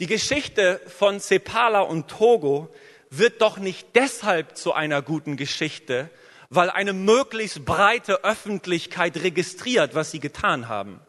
die 0.00 0.06
Geschichte 0.06 0.80
von 0.86 1.20
Sepala 1.20 1.80
und 1.80 2.08
Togo 2.08 2.68
wird 3.10 3.40
doch 3.42 3.58
nicht 3.58 3.88
deshalb 3.94 4.56
zu 4.56 4.72
einer 4.72 5.02
guten 5.02 5.36
Geschichte, 5.36 6.10
weil 6.50 6.70
eine 6.70 6.92
möglichst 6.92 7.64
breite 7.64 8.24
Öffentlichkeit 8.24 9.16
registriert, 9.18 9.94
was 9.94 10.10
sie 10.10 10.20
getan 10.20 10.68
haben. 10.68 11.00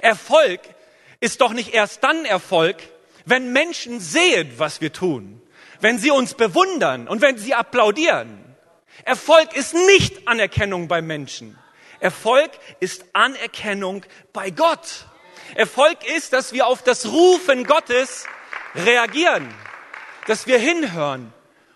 Erfolg 0.00 0.60
ist 1.20 1.40
doch 1.40 1.52
nicht 1.52 1.74
erst 1.74 2.02
dann 2.02 2.24
Erfolg, 2.24 2.76
wenn 3.24 3.52
Menschen 3.52 4.00
sehen, 4.00 4.52
was 4.56 4.80
wir 4.80 4.92
tun, 4.92 5.42
wenn 5.80 5.98
sie 5.98 6.10
uns 6.10 6.34
bewundern 6.34 7.08
und 7.08 7.20
wenn 7.20 7.38
sie 7.38 7.54
applaudieren. 7.54 8.42
Erfolg 9.04 9.54
ist 9.54 9.74
nicht 9.74 10.26
Anerkennung 10.28 10.88
bei 10.88 11.02
Menschen. 11.02 11.58
Erfolg 12.00 12.50
ist 12.80 13.04
Anerkennung 13.12 14.04
bei 14.32 14.50
Gott. 14.50 15.06
Erfolg 15.54 15.98
ist, 16.16 16.32
dass 16.32 16.52
wir 16.52 16.66
auf 16.66 16.82
das 16.82 17.06
Rufen 17.06 17.64
Gottes 17.64 18.26
reagieren, 18.74 19.48
dass 20.26 20.46
wir 20.46 20.58
hinhören 20.58 21.32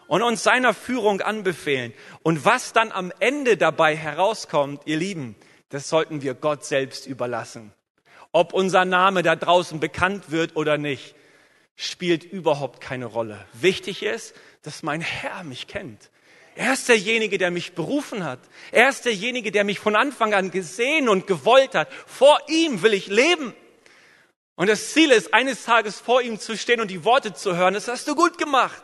und 0.06 0.22
uns 0.22 0.42
seiner 0.42 0.74
Führung 0.74 1.20
anbefehlen. 1.20 1.94
Und 2.22 2.44
was 2.44 2.72
dann 2.72 2.92
am 2.92 3.12
Ende 3.20 3.56
dabei 3.56 3.96
herauskommt, 3.96 4.83
ihr 4.87 4.96
Lieben, 4.96 5.37
das 5.68 5.88
sollten 5.88 6.22
wir 6.22 6.35
Gott 6.35 6.64
selbst 6.64 7.06
überlassen. 7.06 7.72
Ob 8.33 8.52
unser 8.52 8.85
Name 8.85 9.22
da 9.22 9.37
draußen 9.37 9.80
bekannt 9.80 10.30
wird 10.30 10.56
oder 10.56 10.78
nicht, 10.78 11.14
spielt 11.76 12.24
überhaupt 12.24 12.80
keine 12.80 13.06
Rolle. 13.06 13.44
Wichtig 13.52 14.02
ist, 14.02 14.35
dass 14.62 14.83
mein 14.83 15.00
Herr 15.00 15.44
mich 15.44 15.66
kennt. 15.66 16.11
Er 16.61 16.75
ist 16.75 16.90
derjenige, 16.90 17.38
der 17.38 17.51
mich 17.51 17.73
berufen 17.73 18.23
hat. 18.23 18.38
Er 18.70 18.90
ist 18.90 19.07
derjenige, 19.07 19.51
der 19.51 19.64
mich 19.64 19.79
von 19.79 19.96
Anfang 19.96 20.35
an 20.35 20.51
gesehen 20.51 21.09
und 21.09 21.27
gewollt 21.27 21.75
hat. 21.75 21.88
Vor 22.05 22.38
ihm 22.49 22.83
will 22.83 22.92
ich 22.92 23.07
leben. 23.07 23.55
Und 24.57 24.68
das 24.68 24.92
Ziel 24.92 25.11
ist, 25.11 25.33
eines 25.33 25.64
Tages 25.64 25.99
vor 25.99 26.20
ihm 26.20 26.38
zu 26.38 26.59
stehen 26.59 26.83
und 26.83 26.90
die 26.90 27.03
Worte 27.03 27.33
zu 27.33 27.57
hören. 27.57 27.73
Das 27.73 27.88
hast 27.88 28.07
du 28.09 28.14
gut 28.14 28.37
gemacht, 28.37 28.83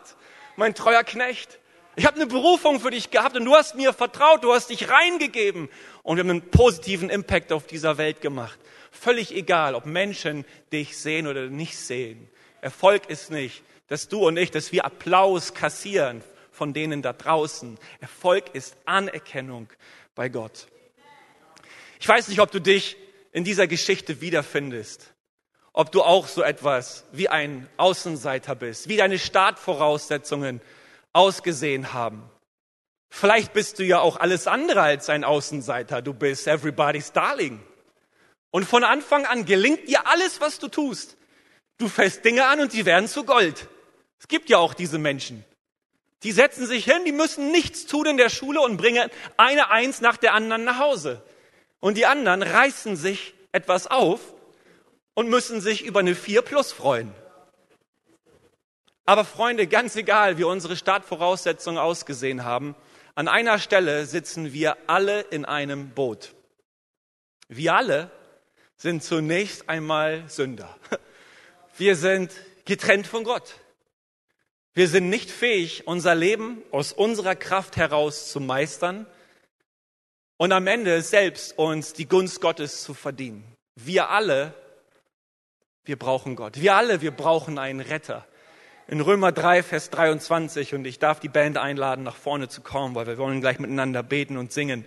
mein 0.57 0.75
treuer 0.75 1.05
Knecht. 1.05 1.59
Ich 1.97 2.07
habe 2.07 2.17
eine 2.17 2.27
Berufung 2.27 2.81
für 2.81 2.91
dich 2.91 3.11
gehabt 3.11 3.37
und 3.37 3.45
du 3.45 3.55
hast 3.55 3.75
mir 3.75 3.93
vertraut, 3.93 4.43
du 4.43 4.55
hast 4.55 4.71
dich 4.71 4.89
reingegeben 4.89 5.69
und 6.03 6.17
wir 6.17 6.25
haben 6.25 6.31
einen 6.31 6.51
positiven 6.51 7.11
Impact 7.11 7.53
auf 7.53 7.67
dieser 7.67 7.99
Welt 7.99 8.23
gemacht. 8.23 8.59
Völlig 8.91 9.35
egal, 9.35 9.75
ob 9.75 9.85
Menschen 9.85 10.47
dich 10.73 10.97
sehen 10.97 11.27
oder 11.27 11.49
nicht 11.49 11.77
sehen. 11.77 12.27
Erfolg 12.63 13.11
ist 13.11 13.31
nicht, 13.31 13.63
dass 13.89 14.09
du 14.09 14.27
und 14.27 14.39
ich, 14.39 14.51
dass 14.51 14.73
wir 14.73 14.87
Applaus 14.87 15.53
kassieren 15.53 16.25
von 16.57 16.73
denen 16.73 17.03
da 17.03 17.13
draußen. 17.13 17.79
Erfolg 18.01 18.55
ist 18.55 18.77
Anerkennung 18.87 19.69
bei 20.15 20.29
Gott. 20.29 20.67
Ich 22.01 22.09
weiß 22.09 22.29
nicht, 22.29 22.41
ob 22.41 22.51
du 22.51 22.61
dich 22.61 22.97
in 23.33 23.45
dieser 23.45 23.67
Geschichte 23.67 24.21
wiederfindest, 24.21 25.13
ob 25.73 25.93
du 25.93 26.03
auch 26.03 26.27
so 26.27 26.43
etwas 26.43 27.05
wie 27.13 27.29
ein 27.29 27.69
Außenseiter 27.77 28.55
bist, 28.55 28.89
wie 28.89 28.97
deine 28.97 29.19
Startvoraussetzungen 29.19 30.63
ausgesehen 31.13 31.93
haben. 31.93 32.23
Vielleicht 33.11 33.53
bist 33.53 33.79
du 33.79 33.85
ja 33.85 34.01
auch 34.01 34.17
alles 34.17 34.47
andere 34.47 34.83
als 34.83 35.09
ein 35.11 35.25
Außenseiter. 35.25 36.03
Du 36.03 36.15
bist 36.15 36.47
everybody's 36.47 37.13
darling. 37.13 37.61
Und 38.51 38.65
von 38.65 38.85
Anfang 38.85 39.27
an 39.27 39.45
gelingt 39.45 39.89
dir 39.89 40.07
alles, 40.07 40.41
was 40.41 40.59
du 40.59 40.69
tust. 40.69 41.17
Du 41.79 41.89
fällst 41.89 42.25
Dinge 42.25 42.47
an 42.47 42.61
und 42.61 42.73
sie 42.73 42.87
werden 42.87 43.09
zu 43.09 43.25
Gold. 43.25 43.69
Es 44.19 44.29
gibt 44.29 44.49
ja 44.49 44.59
auch 44.59 44.73
diese 44.73 44.99
Menschen. 44.99 45.45
Die 46.27 46.33
setzen 46.33 46.67
sich 46.67 46.85
hin, 46.85 47.05
die 47.05 47.13
müssen 47.13 47.53
nichts 47.53 47.87
tun 47.87 48.05
in 48.07 48.17
der 48.17 48.31
Schule 48.31 48.61
und 48.61 48.79
bringen 48.79 49.09
eine 49.37 49.71
Eins 49.71 50.01
nach 50.01 50.17
der 50.17 50.35
anderen 50.35 50.65
nach 50.65 50.81
Hause. 50.81 51.23
Und 51.79 51.97
die 51.97 52.05
anderen 52.05 52.43
reißen 52.43 52.97
sich 52.97 53.33
etwas 53.53 53.87
auf 53.87 54.19
und 55.15 55.29
müssen 55.29 55.61
sich 55.61 55.85
über 55.85 56.01
eine 56.01 56.17
Vier 56.17 56.43
plus 56.43 56.73
freuen. 56.73 57.15
Aber 59.05 59.25
Freunde, 59.25 59.69
ganz 59.69 59.95
egal, 59.95 60.37
wie 60.37 60.43
unsere 60.43 60.77
Startvoraussetzungen 60.77 61.79
ausgesehen 61.79 62.43
haben, 62.43 62.75
an 63.15 63.29
einer 63.29 63.61
Stelle 63.61 64.05
sitzen 64.05 64.53
wir 64.53 64.77
alle 64.89 65.21
in 65.21 65.45
einem 65.45 65.91
Boot. 65.91 66.35
Wir 67.47 67.77
alle 67.77 68.11
sind 68.77 69.05
zunächst 69.05 69.69
einmal 69.69 70.25
Sünder. 70.29 70.77
Wir 71.77 71.95
sind 71.95 72.33
getrennt 72.65 73.07
von 73.07 73.23
Gott. 73.23 73.61
Wir 74.77 74.89
sind 74.89 75.09
nicht 75.09 75.31
fähig, 75.31 75.87
unser 75.87 76.15
Leben 76.15 76.63
aus 76.71 76.93
unserer 76.93 77.35
Kraft 77.35 77.79
heraus 77.79 78.31
zu 78.31 78.41
meistern 78.41 79.07
und 80.37 80.53
am 80.53 80.67
Ende 80.67 81.01
selbst 81.01 81.57
uns 81.57 81.95
die 81.95 82.07
Gunst 82.07 82.43
Gottes 82.43 82.83
zu 82.83 82.93
verdienen. 82.93 83.43
Wir 83.75 84.11
alle, 84.11 84.53
wir 85.87 85.99
brauchen 85.99 86.37
Gott. 86.37 86.61
Wir 86.61 86.77
alle, 86.77 87.01
wir 87.01 87.11
brauchen 87.11 87.57
einen 87.57 87.81
Retter. 87.81 88.27
In 88.87 89.01
Römer 89.01 89.33
3, 89.33 89.63
Vers 89.63 89.89
23, 89.89 90.75
und 90.75 90.87
ich 90.87 90.99
darf 90.99 91.21
die 91.21 91.31
Band 91.31 91.57
einladen, 91.57 92.03
nach 92.03 92.15
vorne 92.15 92.49
zu 92.49 92.61
kommen, 92.61 92.95
weil 92.95 93.07
wir 93.07 93.17
wollen 93.17 93.41
gleich 93.41 93.59
miteinander 93.59 94.03
beten 94.03 94.37
und 94.37 94.53
singen. 94.53 94.85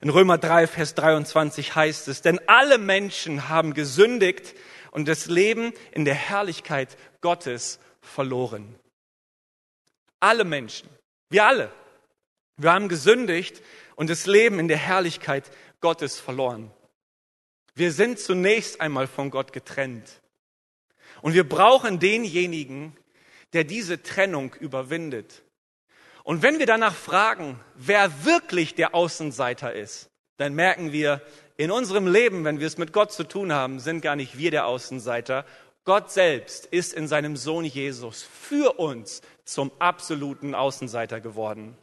In 0.00 0.10
Römer 0.10 0.38
3, 0.38 0.68
Vers 0.68 0.94
23 0.94 1.74
heißt 1.74 2.06
es, 2.06 2.22
denn 2.22 2.40
alle 2.46 2.78
Menschen 2.78 3.48
haben 3.48 3.74
gesündigt 3.74 4.54
und 4.92 5.08
das 5.08 5.26
Leben 5.26 5.72
in 5.90 6.04
der 6.04 6.14
Herrlichkeit 6.14 6.96
Gottes 7.22 7.80
verloren. 8.00 8.76
Alle 10.22 10.44
Menschen, 10.44 10.88
wir 11.30 11.44
alle, 11.44 11.72
wir 12.56 12.72
haben 12.72 12.88
gesündigt 12.88 13.60
und 13.96 14.08
das 14.08 14.26
Leben 14.26 14.60
in 14.60 14.68
der 14.68 14.76
Herrlichkeit 14.76 15.50
Gottes 15.80 16.20
verloren. 16.20 16.70
Wir 17.74 17.90
sind 17.90 18.20
zunächst 18.20 18.80
einmal 18.80 19.08
von 19.08 19.30
Gott 19.30 19.52
getrennt. 19.52 20.20
Und 21.22 21.34
wir 21.34 21.48
brauchen 21.48 21.98
denjenigen, 21.98 22.96
der 23.52 23.64
diese 23.64 24.04
Trennung 24.04 24.54
überwindet. 24.54 25.42
Und 26.22 26.42
wenn 26.42 26.60
wir 26.60 26.66
danach 26.66 26.94
fragen, 26.94 27.58
wer 27.74 28.24
wirklich 28.24 28.76
der 28.76 28.94
Außenseiter 28.94 29.72
ist, 29.72 30.08
dann 30.36 30.54
merken 30.54 30.92
wir, 30.92 31.20
in 31.56 31.72
unserem 31.72 32.06
Leben, 32.06 32.44
wenn 32.44 32.60
wir 32.60 32.68
es 32.68 32.78
mit 32.78 32.92
Gott 32.92 33.12
zu 33.12 33.24
tun 33.24 33.52
haben, 33.52 33.80
sind 33.80 34.02
gar 34.02 34.14
nicht 34.14 34.38
wir 34.38 34.52
der 34.52 34.66
Außenseiter, 34.66 35.44
Gott 35.84 36.12
selbst 36.12 36.66
ist 36.66 36.92
in 36.92 37.08
seinem 37.08 37.36
Sohn 37.36 37.64
Jesus 37.64 38.22
für 38.22 38.78
uns 38.78 39.20
zum 39.44 39.72
absoluten 39.80 40.54
Außenseiter 40.54 41.20
geworden. 41.20 41.76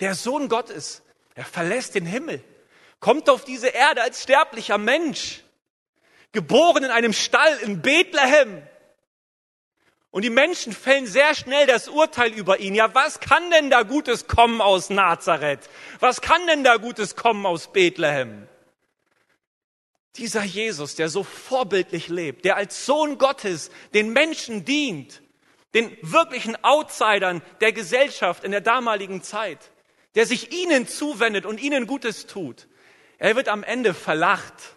Der 0.00 0.14
Sohn 0.14 0.48
Gottes, 0.48 1.02
er 1.34 1.44
verlässt 1.44 1.94
den 1.94 2.06
Himmel, 2.06 2.42
kommt 3.00 3.30
auf 3.30 3.44
diese 3.44 3.68
Erde 3.68 4.02
als 4.02 4.24
sterblicher 4.24 4.78
Mensch, 4.78 5.44
geboren 6.32 6.84
in 6.84 6.90
einem 6.90 7.12
Stall 7.12 7.58
in 7.58 7.80
Bethlehem. 7.80 8.62
Und 10.10 10.22
die 10.22 10.30
Menschen 10.30 10.72
fällen 10.72 11.06
sehr 11.06 11.34
schnell 11.34 11.66
das 11.66 11.88
Urteil 11.88 12.32
über 12.32 12.58
ihn. 12.58 12.74
Ja, 12.74 12.92
was 12.94 13.20
kann 13.20 13.50
denn 13.50 13.70
da 13.70 13.82
Gutes 13.82 14.26
kommen 14.26 14.60
aus 14.60 14.90
Nazareth? 14.90 15.68
Was 16.00 16.20
kann 16.20 16.44
denn 16.46 16.64
da 16.64 16.76
Gutes 16.76 17.14
kommen 17.14 17.46
aus 17.46 17.72
Bethlehem? 17.72 18.48
Dieser 20.18 20.42
Jesus, 20.42 20.96
der 20.96 21.08
so 21.08 21.22
vorbildlich 21.22 22.08
lebt, 22.08 22.44
der 22.44 22.56
als 22.56 22.84
Sohn 22.84 23.18
Gottes 23.18 23.70
den 23.94 24.12
Menschen 24.12 24.64
dient, 24.64 25.22
den 25.74 25.96
wirklichen 26.02 26.56
Outsidern 26.64 27.40
der 27.60 27.72
Gesellschaft 27.72 28.42
in 28.42 28.50
der 28.50 28.60
damaligen 28.60 29.22
Zeit, 29.22 29.70
der 30.16 30.26
sich 30.26 30.52
ihnen 30.52 30.88
zuwendet 30.88 31.46
und 31.46 31.60
ihnen 31.60 31.86
Gutes 31.86 32.26
tut, 32.26 32.66
er 33.18 33.36
wird 33.36 33.48
am 33.48 33.62
Ende 33.62 33.94
verlacht, 33.94 34.76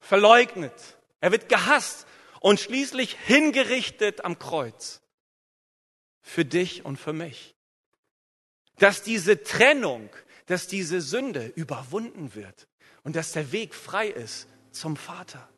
verleugnet, 0.00 0.72
er 1.20 1.32
wird 1.32 1.50
gehasst 1.50 2.06
und 2.40 2.58
schließlich 2.58 3.14
hingerichtet 3.26 4.24
am 4.24 4.38
Kreuz. 4.38 5.02
Für 6.22 6.44
dich 6.44 6.84
und 6.84 6.96
für 6.96 7.12
mich. 7.12 7.54
Dass 8.78 9.02
diese 9.02 9.42
Trennung, 9.42 10.08
dass 10.46 10.66
diese 10.66 11.00
Sünde 11.00 11.52
überwunden 11.54 12.34
wird 12.34 12.66
und 13.06 13.14
dass 13.14 13.30
der 13.30 13.52
Weg 13.52 13.72
frei 13.72 14.08
ist 14.08 14.48
zum 14.72 14.96
Vater. 14.96 15.48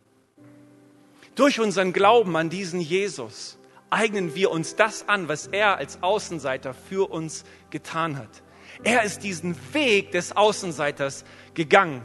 Durch 1.34 1.60
unseren 1.60 1.94
Glauben 1.94 2.36
an 2.36 2.50
diesen 2.50 2.78
Jesus 2.78 3.58
eignen 3.88 4.34
wir 4.34 4.50
uns 4.50 4.76
das 4.76 5.08
an, 5.08 5.28
was 5.28 5.46
er 5.46 5.78
als 5.78 6.02
Außenseiter 6.02 6.74
für 6.74 7.10
uns 7.10 7.44
getan 7.70 8.18
hat. 8.18 8.42
Er 8.84 9.02
ist 9.02 9.24
diesen 9.24 9.56
Weg 9.72 10.12
des 10.12 10.36
Außenseiters 10.36 11.24
gegangen 11.54 12.02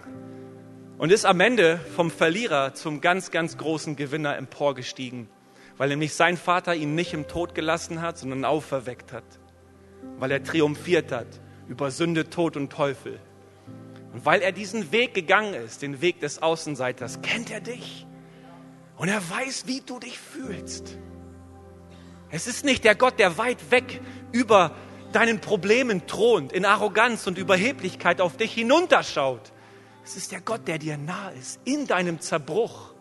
und 0.98 1.12
ist 1.12 1.26
am 1.26 1.42
Ende 1.42 1.78
vom 1.94 2.10
Verlierer 2.10 2.74
zum 2.74 3.02
ganz, 3.02 3.30
ganz 3.30 3.58
großen 3.58 3.98
Gewinner 3.98 4.38
emporgestiegen, 4.38 5.28
weil 5.76 5.90
nämlich 5.90 6.14
sein 6.14 6.38
Vater 6.38 6.74
ihn 6.74 6.96
nicht 6.96 7.14
im 7.14 7.28
Tod 7.28 7.54
gelassen 7.54 8.02
hat, 8.02 8.18
sondern 8.18 8.46
auferweckt 8.46 9.12
hat, 9.12 9.26
weil 10.20 10.32
er 10.32 10.42
triumphiert 10.42 11.12
hat 11.12 11.28
über 11.68 11.92
Sünde, 11.92 12.30
Tod 12.30 12.56
und 12.56 12.72
Teufel. 12.72 13.20
Und 14.14 14.26
weil 14.26 14.42
er 14.42 14.52
diesen 14.52 14.92
Weg 14.92 15.14
gegangen 15.14 15.56
ist, 15.56 15.82
den 15.82 16.00
Weg 16.02 16.20
des 16.20 16.42
Außenseiters, 16.42 17.22
kennt 17.22 17.52
er 17.52 17.62
dich. 17.62 18.06
Und 18.96 19.10
er 19.10 19.28
weiß, 19.28 19.66
wie 19.66 19.82
du 19.82 20.00
dich 20.00 20.20
fühlst. 20.20 20.98
Es 22.30 22.48
ist 22.48 22.64
nicht 22.64 22.84
der 22.84 22.96
Gott, 22.96 23.20
der 23.20 23.38
weit 23.38 23.72
weg 23.72 24.02
über 24.32 24.76
deinen 25.12 25.42
Problemen 25.42 26.06
thront, 26.08 26.54
in 26.54 26.66
Arroganz 26.66 27.28
und 27.28 27.38
Überheblichkeit 27.38 28.22
auf 28.22 28.38
dich 28.38 28.54
hinunterschaut. 28.54 29.52
Es 30.04 30.16
ist 30.16 30.32
der 30.32 30.42
Gott, 30.42 30.68
der 30.68 30.78
dir 30.78 30.98
nahe 30.98 31.34
ist, 31.34 31.60
in 31.64 31.88
deinem 31.88 32.20
Zerbruch, 32.20 32.94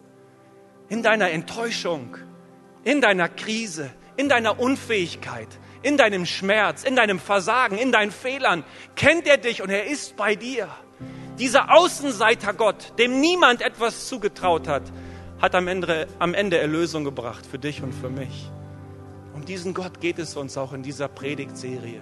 in 0.88 1.02
deiner 1.02 1.30
Enttäuschung, 1.30 2.16
in 2.84 3.00
deiner 3.00 3.28
Krise, 3.28 3.90
in 4.16 4.28
deiner 4.28 4.60
Unfähigkeit, 4.60 5.48
in 5.82 5.96
deinem 5.96 6.26
Schmerz, 6.26 6.84
in 6.84 6.96
deinem 6.96 7.18
Versagen, 7.18 7.76
in 7.76 7.92
deinen 7.92 8.12
Fehlern. 8.12 8.64
Kennt 8.94 9.26
er 9.26 9.36
dich 9.36 9.62
und 9.62 9.70
er 9.70 9.86
ist 9.86 10.16
bei 10.16 10.36
dir. 10.36 10.68
Dieser 11.42 11.74
Außenseiter 11.76 12.54
Gott, 12.54 12.96
dem 13.00 13.18
niemand 13.18 13.62
etwas 13.62 14.06
zugetraut 14.06 14.68
hat, 14.68 14.84
hat 15.40 15.56
am 15.56 15.66
Ende, 15.66 16.06
am 16.20 16.34
Ende 16.34 16.58
Erlösung 16.58 17.02
gebracht 17.02 17.44
für 17.44 17.58
dich 17.58 17.82
und 17.82 17.92
für 17.92 18.10
mich. 18.10 18.48
Um 19.34 19.44
diesen 19.44 19.74
Gott 19.74 20.00
geht 20.00 20.20
es 20.20 20.36
uns 20.36 20.56
auch 20.56 20.72
in 20.72 20.84
dieser 20.84 21.08
Predigtserie. 21.08 22.00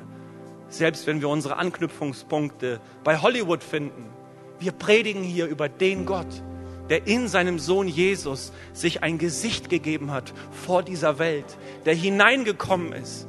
Selbst 0.69 1.07
wenn 1.07 1.23
wir 1.23 1.31
unsere 1.31 1.57
Anknüpfungspunkte 1.57 2.83
bei 3.03 3.17
Hollywood 3.17 3.65
finden. 3.65 4.11
Wir 4.59 4.73
predigen 4.73 5.23
hier 5.23 5.47
über 5.47 5.71
den 5.71 6.05
Gott, 6.05 6.43
der 6.91 7.07
in 7.07 7.27
seinem 7.27 7.59
Sohn 7.59 7.89
Jesus 7.89 8.53
sich 8.75 9.03
ein 9.03 9.17
Gesicht 9.17 9.71
gegeben 9.71 10.11
hat 10.11 10.35
vor 10.51 10.83
dieser 10.83 11.19
Welt, 11.19 11.57
der 11.87 11.95
hineingekommen 11.95 12.93
ist 12.93 13.27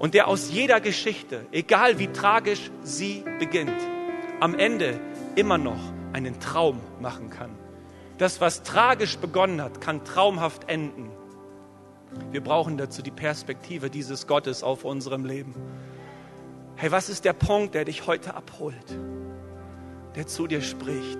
und 0.00 0.14
der 0.14 0.26
aus 0.26 0.50
jeder 0.50 0.80
Geschichte, 0.80 1.46
egal 1.52 2.00
wie 2.00 2.08
tragisch 2.08 2.72
sie 2.82 3.22
beginnt, 3.38 3.80
am 4.40 4.58
Ende 4.58 4.98
immer 5.36 5.58
noch 5.58 5.80
einen 6.12 6.40
Traum 6.40 6.80
machen 7.00 7.30
kann. 7.30 7.50
Das, 8.18 8.40
was 8.40 8.62
tragisch 8.62 9.18
begonnen 9.18 9.62
hat, 9.62 9.80
kann 9.80 10.04
traumhaft 10.04 10.68
enden. 10.68 11.10
Wir 12.32 12.42
brauchen 12.42 12.76
dazu 12.76 13.02
die 13.02 13.10
Perspektive 13.10 13.88
dieses 13.88 14.26
Gottes 14.26 14.62
auf 14.62 14.84
unserem 14.84 15.24
Leben. 15.24 15.54
Hey, 16.76 16.90
was 16.90 17.08
ist 17.08 17.24
der 17.24 17.32
Punkt, 17.32 17.74
der 17.74 17.84
dich 17.84 18.06
heute 18.06 18.34
abholt? 18.34 18.98
Der 20.16 20.26
zu 20.26 20.46
dir 20.46 20.60
spricht? 20.60 21.18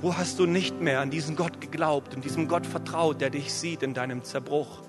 Wo 0.00 0.16
hast 0.16 0.38
du 0.38 0.46
nicht 0.46 0.80
mehr 0.80 1.00
an 1.00 1.10
diesen 1.10 1.36
Gott 1.36 1.60
geglaubt 1.60 2.14
und 2.14 2.24
diesem 2.24 2.48
Gott 2.48 2.66
vertraut, 2.66 3.20
der 3.20 3.30
dich 3.30 3.52
sieht 3.54 3.82
in 3.82 3.94
deinem 3.94 4.22
Zerbruch? 4.22 4.82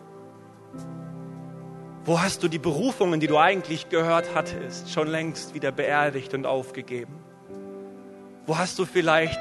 Wo 2.06 2.22
hast 2.22 2.44
du 2.44 2.48
die 2.48 2.60
Berufungen, 2.60 3.20
die 3.20 3.28
du 3.28 3.38
eigentlich 3.38 3.89
gehört 3.89 4.36
hattest, 4.36 4.91
schon 4.91 5.08
längst 5.08 5.56
wieder 5.56 5.72
beerdigt 5.72 6.34
und 6.34 6.46
aufgegeben? 6.46 7.13
Wo 8.46 8.58
hast 8.58 8.78
du 8.78 8.86
vielleicht 8.86 9.39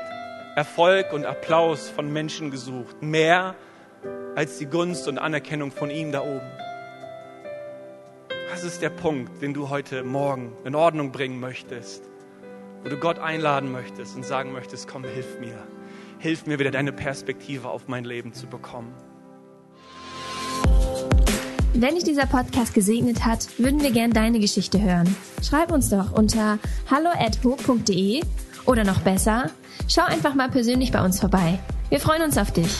Erfolg 0.57 1.13
und 1.13 1.27
Applaus 1.27 1.89
von 1.91 2.11
Menschen 2.11 2.51
gesucht, 2.51 3.03
mehr 3.03 3.55
als 4.35 4.59
die 4.59 4.67
Gunst 4.67 5.07
und 5.09 5.19
Anerkennung 5.19 5.71
von 5.71 5.91
ihm 5.91 6.11
da 6.11 6.23
oben? 6.23 6.51
Was 8.51 8.65
ist 8.65 8.81
der 8.81 8.91
Punkt, 8.91 9.43
den 9.43 9.53
du 9.53 9.69
heute 9.69 10.03
Morgen 10.03 10.57
in 10.65 10.75
Ordnung 10.75 11.13
bringen 11.13 11.39
möchtest? 11.39 12.09
wo 12.85 12.91
du 12.91 12.99
Gott 12.99 13.19
einladen 13.19 13.73
möchtest 13.73 14.15
und 14.15 14.27
sagen 14.27 14.53
möchtest, 14.53 14.87
komm, 14.87 15.05
hilf 15.05 15.41
mir. 15.41 15.57
Hilf 16.19 16.47
mir 16.47 16.59
wieder 16.59 16.71
deine 16.71 16.93
Perspektive 16.93 17.71
auf 17.71 17.89
mein 17.89 18.05
Leben 18.05 18.35
zu 18.35 18.47
bekommen. 18.47 18.95
Wenn 21.77 21.97
dich 21.97 22.05
dieser 22.05 22.27
Podcast 22.27 22.73
gesegnet 22.73 23.25
hat, 23.25 23.49
würden 23.59 23.83
wir 23.83 23.91
gern 23.91 24.13
deine 24.13 24.39
Geschichte 24.39 24.81
hören. 24.81 25.17
Schreib 25.43 25.73
uns 25.73 25.91
doch 25.91 26.13
unter 26.13 26.61
hallo@ho.de 26.89 28.23
oder 28.65 28.85
noch 28.85 29.01
besser, 29.01 29.51
schau 29.89 30.05
einfach 30.05 30.37
mal 30.37 30.49
persönlich 30.49 30.93
bei 30.93 31.05
uns 31.05 31.19
vorbei. 31.19 31.59
Wir 31.89 31.99
freuen 31.99 32.23
uns 32.23 32.39
auf 32.39 32.53
dich. 32.53 32.71